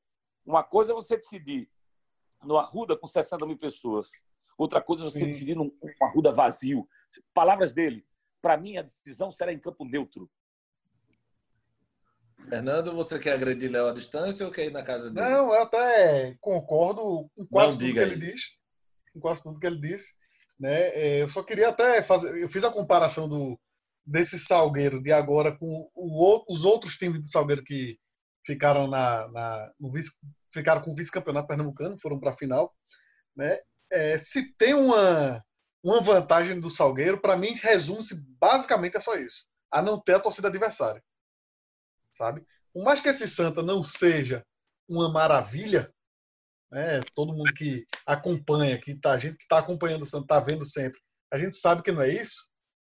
[0.44, 1.70] Uma coisa é você decidir
[2.42, 4.10] no Arruda com 60 mil pessoas.
[4.56, 5.26] Outra coisa é você Sim.
[5.26, 6.88] decidir num Arruda vazio.
[7.32, 8.04] Palavras dele.
[8.40, 10.30] Para mim, a decisão será em campo neutro.
[12.48, 15.26] Fernando, você quer agredir Léo à distância ou quer ir na casa dele?
[15.26, 18.58] Não, eu até concordo com quase tudo que ele diz.
[19.12, 20.14] Com quase tudo que ele disse.
[20.58, 20.88] Né?
[20.90, 22.36] É, eu só queria até fazer.
[22.36, 23.58] Eu fiz a comparação do,
[24.04, 27.98] desse Salgueiro de agora com o, os outros times do Salgueiro que
[28.44, 30.12] ficaram na, na no vice,
[30.52, 32.72] ficaram com o vice-campeonato pernambucano, foram para a final.
[33.36, 33.58] Né?
[33.94, 35.42] É, se tem uma
[35.84, 40.20] uma vantagem do Salgueiro, para mim, resume-se basicamente a só isso: a não ter a
[40.20, 41.04] torcida adversária.
[42.10, 42.44] Sabe?
[42.72, 44.44] Por mais que esse Santa não seja
[44.88, 45.92] uma maravilha,
[46.70, 50.40] né, todo mundo que acompanha, que tá, a gente que está acompanhando o Santa, está
[50.40, 52.48] vendo sempre, a gente sabe que não é isso.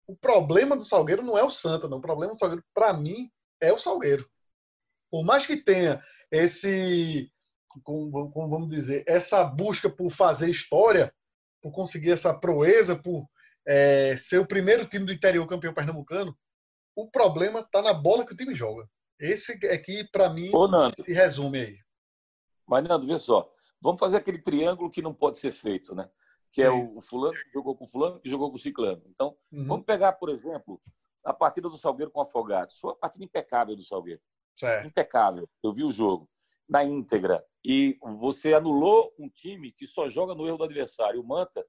[0.07, 1.99] O problema do Salgueiro não é o Santa, não.
[1.99, 3.29] O problema do Salgueiro, para mim,
[3.61, 4.27] é o Salgueiro.
[5.11, 7.31] Por mais que tenha esse,
[7.83, 11.13] como, como vamos dizer, essa busca por fazer história,
[11.61, 13.27] por conseguir essa proeza, por
[13.67, 16.35] é, ser o primeiro time do interior campeão pernambucano,
[16.95, 18.89] o problema está na bola que o time joga.
[19.19, 21.77] Esse é que, para mim, Ô, Nando, se resume aí.
[22.67, 23.49] Mas, Nando, vê só.
[23.81, 26.09] Vamos fazer aquele triângulo que não pode ser feito, né?
[26.51, 26.75] Que é Sim.
[26.75, 29.03] é o fulano que jogou com o fulano que jogou com o ciclano.
[29.07, 29.67] Então, uhum.
[29.67, 30.81] vamos pegar, por exemplo,
[31.23, 32.79] a partida do Salgueiro com o Afogados.
[32.79, 34.21] Foi uma partida impecável do Salgueiro.
[34.55, 34.87] Certo.
[34.87, 35.47] Impecável.
[35.63, 36.29] Eu vi o jogo
[36.69, 41.19] na íntegra e você anulou um time que só joga no erro do adversário.
[41.19, 41.65] O Manta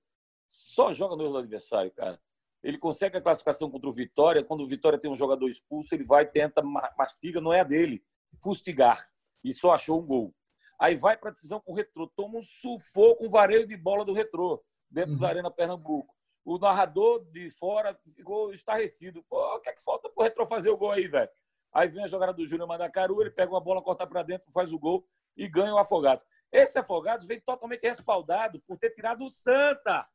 [0.47, 2.21] só joga no erro do adversário, cara.
[2.63, 4.45] Ele consegue a classificação contra o Vitória.
[4.45, 8.05] Quando o Vitória tem um jogador expulso, ele vai, tenta, mastiga, não é a dele,
[8.43, 9.01] fustigar.
[9.43, 10.35] E só achou um gol.
[10.79, 12.07] Aí vai para a decisão com o Retrô.
[12.15, 15.19] Toma um sufoco, um vareio de bola do Retrô, dentro uhum.
[15.19, 16.15] da Arena Pernambuco.
[16.45, 19.25] O narrador de fora ficou estarrecido.
[19.29, 21.31] Pô, o que é que falta para o Retrô fazer o gol aí, velho?
[21.73, 24.73] Aí vem a jogada do Júnior Mandacaru, ele pega uma bola, corta para dentro, faz
[24.73, 25.07] o gol
[25.37, 26.25] e ganha o Afogados.
[26.51, 30.07] Esse Afogados vem totalmente respaldado por ter tirado o Santa.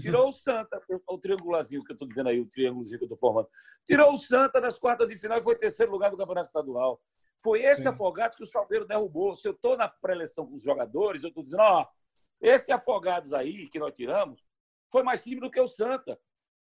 [0.00, 3.18] Tirou o Santa, o triangulazinho que eu estou dizendo aí, o triângulozinho que eu estou
[3.18, 3.48] formando.
[3.86, 7.00] Tirou o Santa nas quartas de final e foi terceiro lugar do Campeonato Estadual.
[7.40, 7.88] Foi esse Sim.
[7.88, 9.36] Afogados que o Salgueiro derrubou.
[9.36, 11.86] Se eu estou na pré-eleição com os jogadores, eu estou dizendo, ó,
[12.40, 14.44] esse Afogados aí que nós tiramos
[14.90, 16.18] foi mais time do que o Santa.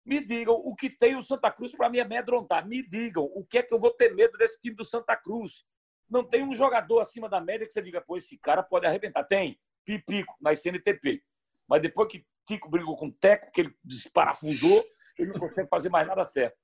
[0.06, 2.68] Me digam o que tem o Santa Cruz para me amedrontar.
[2.68, 5.66] Me digam o que é que eu vou ter medo desse time do Santa Cruz.
[6.08, 9.24] Não tem um jogador acima da média que você diga, pô, esse cara pode arrebentar.
[9.24, 11.24] Tem, Pipico, na CNTP.
[11.68, 14.84] Mas depois que Tico brigou com o Teco, que ele desparafusou,
[15.18, 16.56] ele não consegue fazer mais nada certo.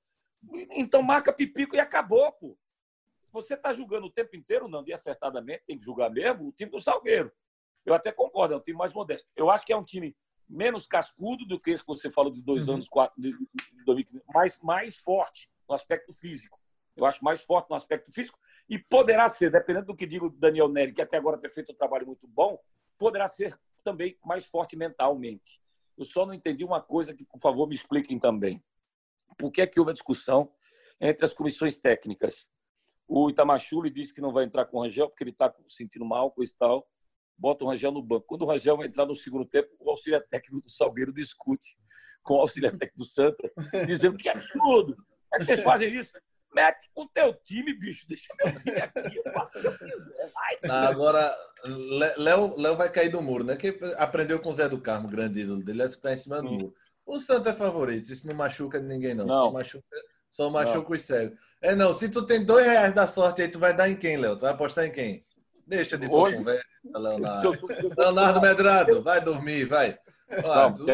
[0.70, 2.56] Então marca Pipico e acabou, pô.
[3.32, 6.70] Você está julgando o tempo inteiro, não, e acertadamente, tem que julgar mesmo, o time
[6.70, 7.32] do Salgueiro.
[7.84, 9.28] Eu até concordo, é um time mais modesto.
[9.34, 10.14] Eu acho que é um time
[10.52, 12.74] menos cascudo do que esse que você falou de dois uhum.
[12.74, 16.60] anos, quatro, de, de, de, mas mais forte no aspecto físico.
[16.94, 18.38] Eu acho mais forte no aspecto físico
[18.68, 21.72] e poderá ser, dependendo do que diga o Daniel Neri, que até agora tem feito
[21.72, 22.58] um trabalho muito bom,
[22.98, 25.60] poderá ser também mais forte mentalmente.
[25.96, 28.62] Eu só não entendi uma coisa que, por favor, me expliquem também.
[29.38, 30.52] Por que é que houve a discussão
[31.00, 32.48] entre as comissões técnicas?
[33.08, 36.30] O Itamachule disse que não vai entrar com o Rangel porque ele está sentindo mal
[36.30, 36.86] com isso e tal
[37.36, 38.26] bota o Rangel no banco.
[38.26, 41.76] Quando o Rangel vai entrar no segundo tempo, o auxiliar técnico do Salgueiro discute
[42.22, 43.50] com o auxiliar técnico do Santa,
[43.86, 44.94] dizendo que absurdo.
[44.96, 46.12] Como é que vocês fazem isso?
[46.54, 48.06] Mete com o teu time, bicho.
[48.06, 50.32] Deixa meu time aqui, eu faço o que eu quiser.
[50.34, 51.34] Vai, tá, Agora,
[52.18, 53.56] Léo, Léo vai cair do muro, né?
[53.56, 56.50] Que aprendeu com o Zé do Carmo, grande ídolo dele, é ficar em cima do
[56.50, 56.74] muro.
[57.06, 59.24] O Santa é favorito, isso não machuca ninguém, não.
[59.24, 59.34] não.
[59.34, 59.96] Só machuca,
[60.30, 60.96] só machuca não.
[60.96, 61.38] os cegos.
[61.60, 64.18] É, não, se tu tem dois reais da sorte aí, tu vai dar em quem,
[64.18, 64.36] Léo?
[64.36, 65.24] Tu vai apostar em quem?
[65.66, 67.52] Deixa de tua conversa, Leonardo.
[67.96, 69.98] Leonardo Medrado, vai dormir, vai.
[70.44, 70.84] Olha, tu,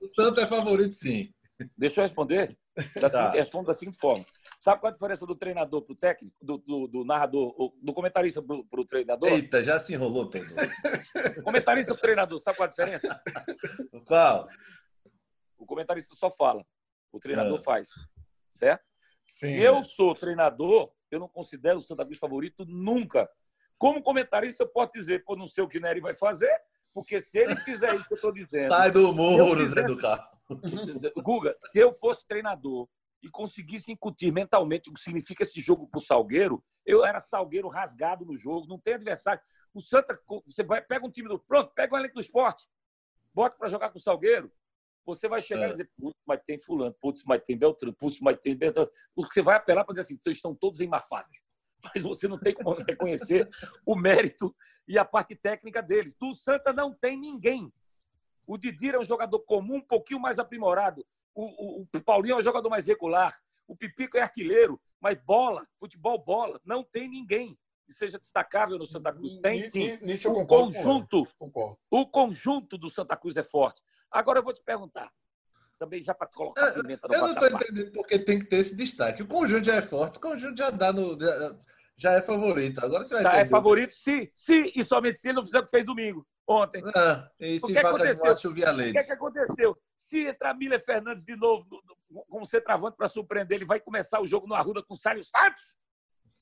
[0.00, 1.32] o Santo é favorito, sim.
[1.76, 2.56] Deixa eu responder.
[3.00, 3.30] Da tá.
[3.30, 4.24] Respondo da seguinte forma.
[4.58, 8.40] Sabe qual a diferença do treinador para o técnico, do, do, do, narrador, do comentarista
[8.42, 9.28] para o treinador?
[9.28, 10.44] Eita, já se enrolou todo.
[11.44, 13.22] Comentarista para o treinador, sabe qual a diferença?
[14.06, 14.46] Qual?
[15.58, 16.64] O comentarista só fala,
[17.10, 17.62] o treinador é.
[17.62, 17.88] faz,
[18.50, 18.84] certo?
[19.26, 23.28] Sim, Se eu sou treinador, eu não considero o Santa Cruz favorito nunca.
[23.82, 26.56] Como comentarista, eu posso dizer, pô, não sei o que Nery vai fazer,
[26.94, 28.68] porque se ele fizer isso que eu estou dizendo.
[28.68, 30.24] Sai do muro, Zé do Carro.
[31.20, 32.88] Guga, se eu fosse treinador
[33.20, 37.66] e conseguisse incutir mentalmente o que significa esse jogo para o Salgueiro, eu era Salgueiro
[37.66, 39.42] rasgado no jogo, não tem adversário.
[39.74, 40.16] O Santa,
[40.46, 41.40] você vai, pega um time do.
[41.40, 42.64] Pronto, pega um elenco do esporte,
[43.34, 44.48] bota para jogar com o Salgueiro.
[45.04, 45.68] Você vai chegar é.
[45.70, 48.88] e dizer, putz, mas tem Fulano, putz, mas tem Beltrano, putz, mas tem Beltrano.
[49.12, 51.42] Porque você vai apelar para dizer assim, então estão todos em má fase
[51.82, 53.48] mas você não tem como reconhecer
[53.84, 54.54] o mérito
[54.86, 56.14] e a parte técnica deles.
[56.14, 57.72] Do Santa não tem ninguém.
[58.46, 61.06] O Didir é um jogador comum, um pouquinho mais aprimorado.
[61.34, 63.34] O, o, o Paulinho é um jogador mais regular.
[63.66, 68.86] O Pipico é artilheiro, mas bola, futebol bola, não tem ninguém que seja destacável no
[68.86, 69.38] Santa Cruz.
[69.38, 69.98] Tem sim.
[70.02, 71.26] Nisso eu o conjunto,
[71.90, 73.82] o conjunto do Santa Cruz é forte.
[74.10, 75.10] Agora eu vou te perguntar,
[75.82, 78.58] também já para colocar é, pimenta no Eu não estou entendendo porque tem que ter
[78.58, 79.22] esse destaque.
[79.22, 81.18] O conjunto já é forte, o conjunto já dá no.
[81.20, 81.56] Já,
[81.96, 82.84] já é favorito.
[82.84, 85.64] Agora você vai tá, É favorito se, se e somente se ele não fizer o
[85.64, 86.84] que fez domingo, ontem.
[86.94, 88.50] Ah, e se o que aconteceu?
[88.50, 89.76] O que, é que aconteceu?
[89.96, 91.66] Se entrar Miller Fernandes de novo
[92.28, 95.76] como centroavante para surpreender, ele vai começar o jogo no Arruda com o Sálio Santos?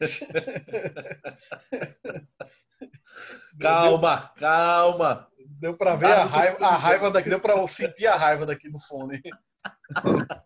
[3.59, 5.31] calma, calma.
[5.61, 8.81] Deu para ver a raiva, a raiva daqui, deu para sentir a raiva daqui no
[8.81, 9.21] fone.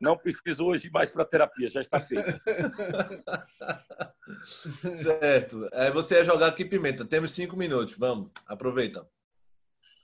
[0.00, 2.24] Não preciso hoje mais para terapia, já está feito.
[5.04, 5.68] certo.
[5.72, 7.04] Aí você ia jogar aqui pimenta.
[7.04, 7.94] Temos cinco minutos.
[7.96, 9.06] Vamos, aproveita.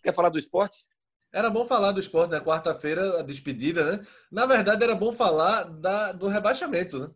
[0.00, 0.86] Quer falar do esporte?
[1.32, 2.40] Era bom falar do esporte, né?
[2.40, 4.06] Quarta-feira, a despedida, né?
[4.30, 7.10] Na verdade, era bom falar da, do rebaixamento, né?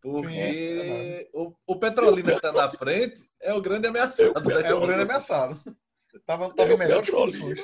[0.00, 4.50] Porque Sim, é o, o Petrolina que está na frente é o grande ameaçado.
[4.50, 5.60] É, o grande ameaçado.
[6.28, 7.58] Tava, tava em melhores condições.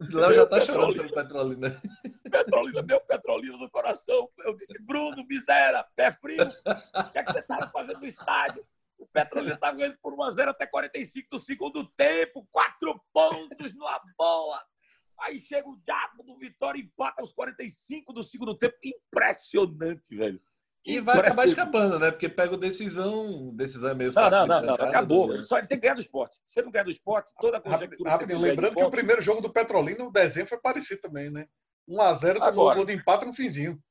[0.10, 1.82] Léo já tá chorando pelo Petrolina.
[2.30, 4.30] Petrolina, meu Petrolina do coração.
[4.38, 6.44] Eu disse, Bruno, miséria, pé frio.
[6.44, 8.66] O que, é que você estava fazendo no estádio?
[8.96, 12.48] O Petrolina estava ganhando por 1x0 até 45 do segundo tempo.
[12.50, 14.64] Quatro pontos numa bola.
[15.20, 18.76] Aí chega o diabo do Vitória e empata aos 45 do segundo tempo.
[18.82, 20.40] Impressionante, velho.
[20.86, 22.10] E vai acabar escapando, né?
[22.10, 25.28] Porque pega o decisão, decisão é meio Não, não, não, não, acabou.
[25.28, 25.40] Do...
[25.40, 26.38] Só ele tem que ganhar do esporte.
[26.46, 28.10] Se ele não ganhar do esporte, toda a conjectura.
[28.10, 31.48] Rápido, lembrando que o primeiro jogo do Petrolina, o desenho foi parecido também, né?
[31.88, 33.82] 1x0 com o gol de empate no finzinho.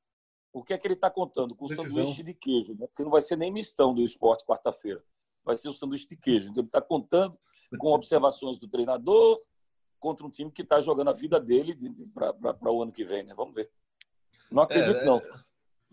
[0.52, 1.56] O que é que ele está contando?
[1.56, 2.86] Com o sanduíche de queijo, né?
[2.86, 5.02] Porque não vai ser nem mistão do esporte quarta-feira.
[5.44, 6.48] Vai ser o sanduíche de queijo.
[6.48, 7.36] Então ele está contando
[7.76, 9.40] com observações do treinador
[9.98, 11.76] contra um time que está jogando a vida dele
[12.14, 13.34] para o ano que vem, né?
[13.34, 13.68] Vamos ver.
[14.48, 15.20] Não acredito, é, não.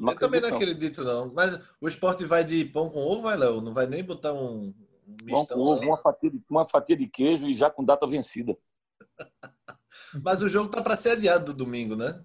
[0.02, 1.32] Não eu também não acredito, não.
[1.32, 3.62] Mas o esporte vai de pão com ovo, vai, Léo?
[3.62, 4.74] Não vai nem botar um?
[5.30, 8.58] Pão com ovo, uma fatia, de, uma fatia de queijo e já com data vencida.
[10.24, 12.24] Mas o jogo tá para ser adiado do domingo, né?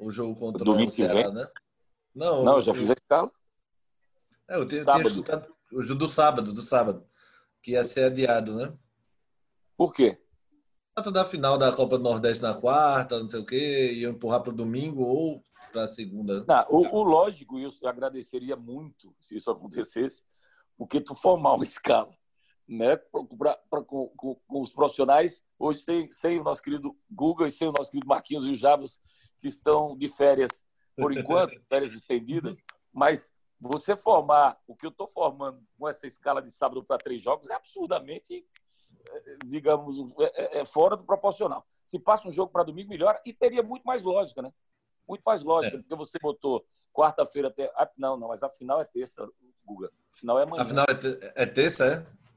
[0.00, 1.46] O jogo contra domingo o Ceará, né?
[2.12, 3.30] Não, não eu já fiz a escala.
[4.48, 7.06] É, eu tinha, tinha escutado o jogo do sábado, do sábado,
[7.62, 8.72] que ia ser adiado, né?
[9.76, 10.18] Por quê?
[10.96, 14.40] data da final da Copa do Nordeste na quarta, não sei o quê, e empurrar
[14.40, 16.44] para o domingo ou para a segunda?
[16.46, 20.24] Não, o, o lógico, eu agradeceria muito se isso acontecesse,
[20.76, 22.10] porque tu formar uma escala
[22.68, 27.46] né, pra, pra, com, com, com, os profissionais, hoje sem, sem o nosso querido Google
[27.46, 29.00] e sem o nosso querido Marquinhos e o Jabas,
[29.40, 30.50] que estão de férias
[30.96, 32.58] por enquanto, férias estendidas,
[32.92, 37.22] mas você formar o que eu estou formando com essa escala de sábado para três
[37.22, 38.44] jogos é absurdamente
[39.46, 41.64] digamos, é, é, é, fora do proporcional.
[41.84, 44.52] Se passa um jogo para domingo, melhora e teria muito mais lógica, né?
[45.08, 45.80] Muito mais lógica, é.
[45.80, 47.70] porque você botou quarta-feira até.
[47.74, 49.26] Ah, não, não, mas a final é terça,
[49.64, 49.90] Guga.
[50.12, 50.62] A final é amanhã.
[50.62, 51.18] A final é, te...
[51.34, 51.86] é terça,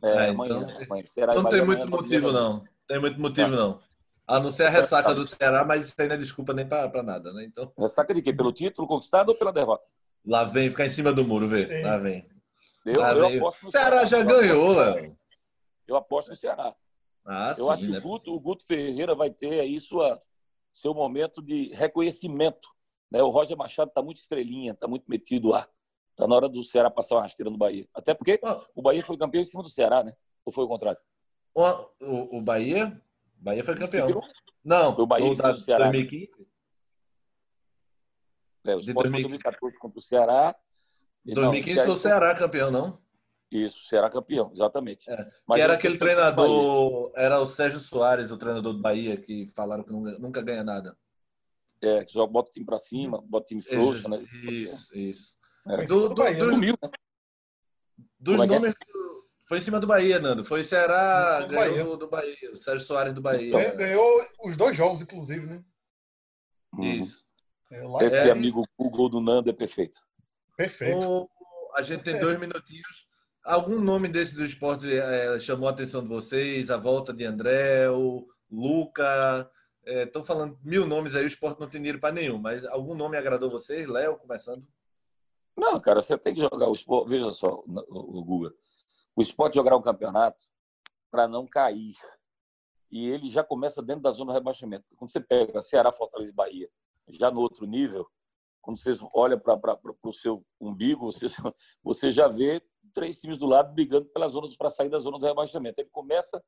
[0.02, 0.08] é?
[0.08, 0.62] É, é amanhã.
[0.62, 1.06] Então, amanhã.
[1.06, 2.64] Será não tem muito motivo, não.
[2.88, 3.82] Tem muito motivo, não.
[4.28, 7.04] A não ser a ressaca do Ceará, mas isso aí não é desculpa nem para
[7.04, 7.44] nada, né?
[7.44, 7.72] Então...
[7.78, 8.32] Ressaca de quê?
[8.32, 9.84] Pelo título conquistado ou pela derrota?
[10.26, 11.82] Lá vem, ficar em cima do muro, vê.
[11.82, 12.26] Lá vem.
[12.86, 13.40] Eu, Lá eu vem.
[13.40, 15.18] no Ceará já ganhou, Léo.
[15.88, 16.74] Eu aposto no Ceará.
[17.26, 17.98] Ah, eu sim, acho que né?
[18.00, 20.22] o, Guto, o Guto Ferreira vai ter aí sua,
[20.74, 22.68] seu momento de reconhecimento.
[23.12, 23.22] Né?
[23.22, 25.68] O Roger Machado está muito estrelinha, está muito metido lá.
[26.12, 27.88] Está na hora do Ceará passar uma rasteira no Bahia.
[27.94, 28.40] Até porque
[28.76, 30.14] o Bahia foi campeão em cima do Ceará, né?
[30.46, 31.00] Ou foi o contrário?
[31.54, 33.02] O, o, o Bahia?
[33.36, 34.22] Bahia foi campeão.
[34.64, 35.90] Não, foi o Bahia em cima do Ceará.
[35.90, 36.48] 2015.
[38.64, 40.56] É, o Sport 2014 contra o Ceará.
[41.26, 43.02] 2015 não, foi o Ceará campeão, não?
[43.52, 45.10] Isso, será campeão, exatamente.
[45.12, 49.84] É, que era aquele treinador, era o Sérgio Soares, o treinador do Bahia, que falaram
[49.84, 50.98] que nunca, nunca ganha nada.
[51.82, 54.24] É, que joga, bota o time pra cima, bota o time frouxo, né?
[54.44, 55.36] Isso, isso.
[55.68, 55.84] É.
[55.84, 56.74] Do, do, Bahia, do, né?
[58.18, 58.74] Dos é, é nomes.
[59.46, 60.46] Foi em cima do Bahia, Nando.
[60.46, 61.98] Foi o Ceará, ganhou Bahia.
[61.98, 62.52] do Bahia.
[62.54, 63.50] O Sérgio Soares do Bahia.
[63.50, 64.08] Então, ganhou
[64.46, 65.62] os dois jogos, inclusive, né?
[66.74, 66.86] Uhum.
[66.86, 67.26] Isso.
[68.02, 70.00] Esse é, amigo Google do Nando é perfeito.
[70.56, 71.06] Perfeito.
[71.06, 71.30] O,
[71.76, 73.11] a gente tem dois minutinhos.
[73.44, 76.70] Algum nome desse do esporte é, chamou a atenção de vocês?
[76.70, 79.50] A volta de André, o Luca.
[79.84, 82.94] Estão é, falando mil nomes aí, o esporte não tem dinheiro para nenhum, mas algum
[82.94, 83.88] nome agradou vocês?
[83.88, 84.66] Léo, começando?
[85.58, 87.10] Não, cara, você tem que jogar o esporte.
[87.10, 88.54] Veja só, o Guga.
[89.16, 90.46] O esporte jogará um campeonato
[91.10, 91.96] para não cair.
[92.92, 94.86] E ele já começa dentro da zona de rebaixamento.
[94.96, 96.70] Quando você pega Ceará, Fortaleza e Bahia,
[97.10, 98.08] já no outro nível,
[98.62, 99.58] quando você olha para
[100.04, 101.26] o seu umbigo, você,
[101.84, 102.62] você já vê
[102.94, 105.82] três times do lado brigando pela zona para sair da zona do rebaixamento.
[105.82, 106.44] Ele começa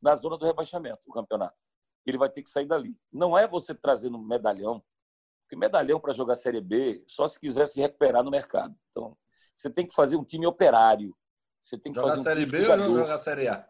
[0.00, 1.62] na zona do rebaixamento, o campeonato.
[2.04, 2.96] Ele vai ter que sair dali.
[3.12, 4.82] Não é você trazendo medalhão,
[5.42, 8.74] porque medalhão para jogar Série B só se quiser se recuperar no mercado.
[8.90, 9.16] Então,
[9.54, 11.16] você tem que fazer um time operário.
[11.62, 13.68] Você tem que jogar fazer um Série B ou jogar Série A?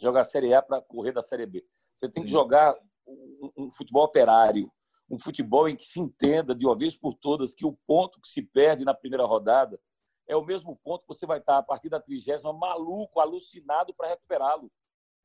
[0.00, 1.64] Jogar Série A para correr da Série B.
[1.94, 2.26] Você tem Sim.
[2.26, 2.74] que jogar
[3.06, 4.72] um, um futebol operário,
[5.10, 8.28] um futebol em que se entenda de uma vez por todas que o ponto que
[8.28, 9.78] se perde na primeira rodada
[10.26, 14.08] é o mesmo ponto que você vai estar a partir da trigésima maluco, alucinado para
[14.08, 14.70] recuperá-lo.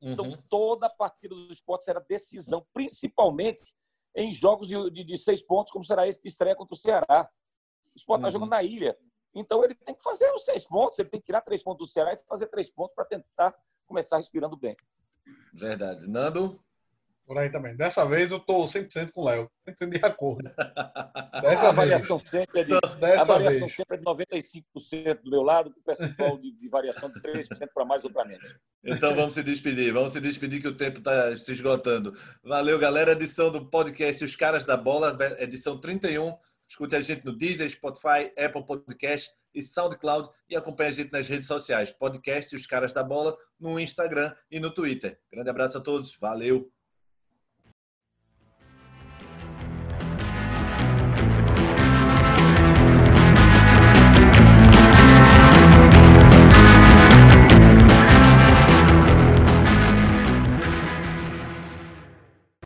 [0.00, 0.32] Então, uhum.
[0.32, 3.74] Então, toda a partida do esporte será decisão, principalmente
[4.14, 7.30] em jogos de, de, de, seis pontos, como será esse de estreia contra o Ceará.
[7.94, 8.32] O esporte está uhum.
[8.32, 8.96] jogando na ilha.
[9.34, 11.92] Então, ele tem que fazer os seis pontos, ele tem que tirar três pontos do
[11.92, 13.54] Ceará e fazer três pontos para tentar
[13.86, 14.76] começar respirando bem.
[15.52, 16.06] Verdade.
[16.06, 16.62] Nando?
[17.30, 17.76] Por aí também.
[17.76, 19.48] Dessa vez eu estou 100% com o Léo.
[19.64, 20.50] Sempre de acordo.
[21.40, 23.76] Dessa a variação sempre é de, Dessa a variação vez.
[23.76, 27.68] sempre é de 95% do meu lado, com o percentual de, de variação de 3%
[27.72, 28.52] para mais ou para menos.
[28.82, 29.92] Então vamos se despedir.
[29.92, 32.12] Vamos se despedir que o tempo está se esgotando.
[32.42, 33.12] Valeu, galera.
[33.12, 36.36] Edição do podcast Os Caras da Bola, edição 31.
[36.68, 41.28] Escute a gente no Deezer, Spotify, Apple Podcast e SoundCloud e acompanhe a gente nas
[41.28, 41.92] redes sociais.
[41.92, 45.16] Podcast Os Caras da Bola no Instagram e no Twitter.
[45.32, 46.16] Grande abraço a todos.
[46.16, 46.68] Valeu!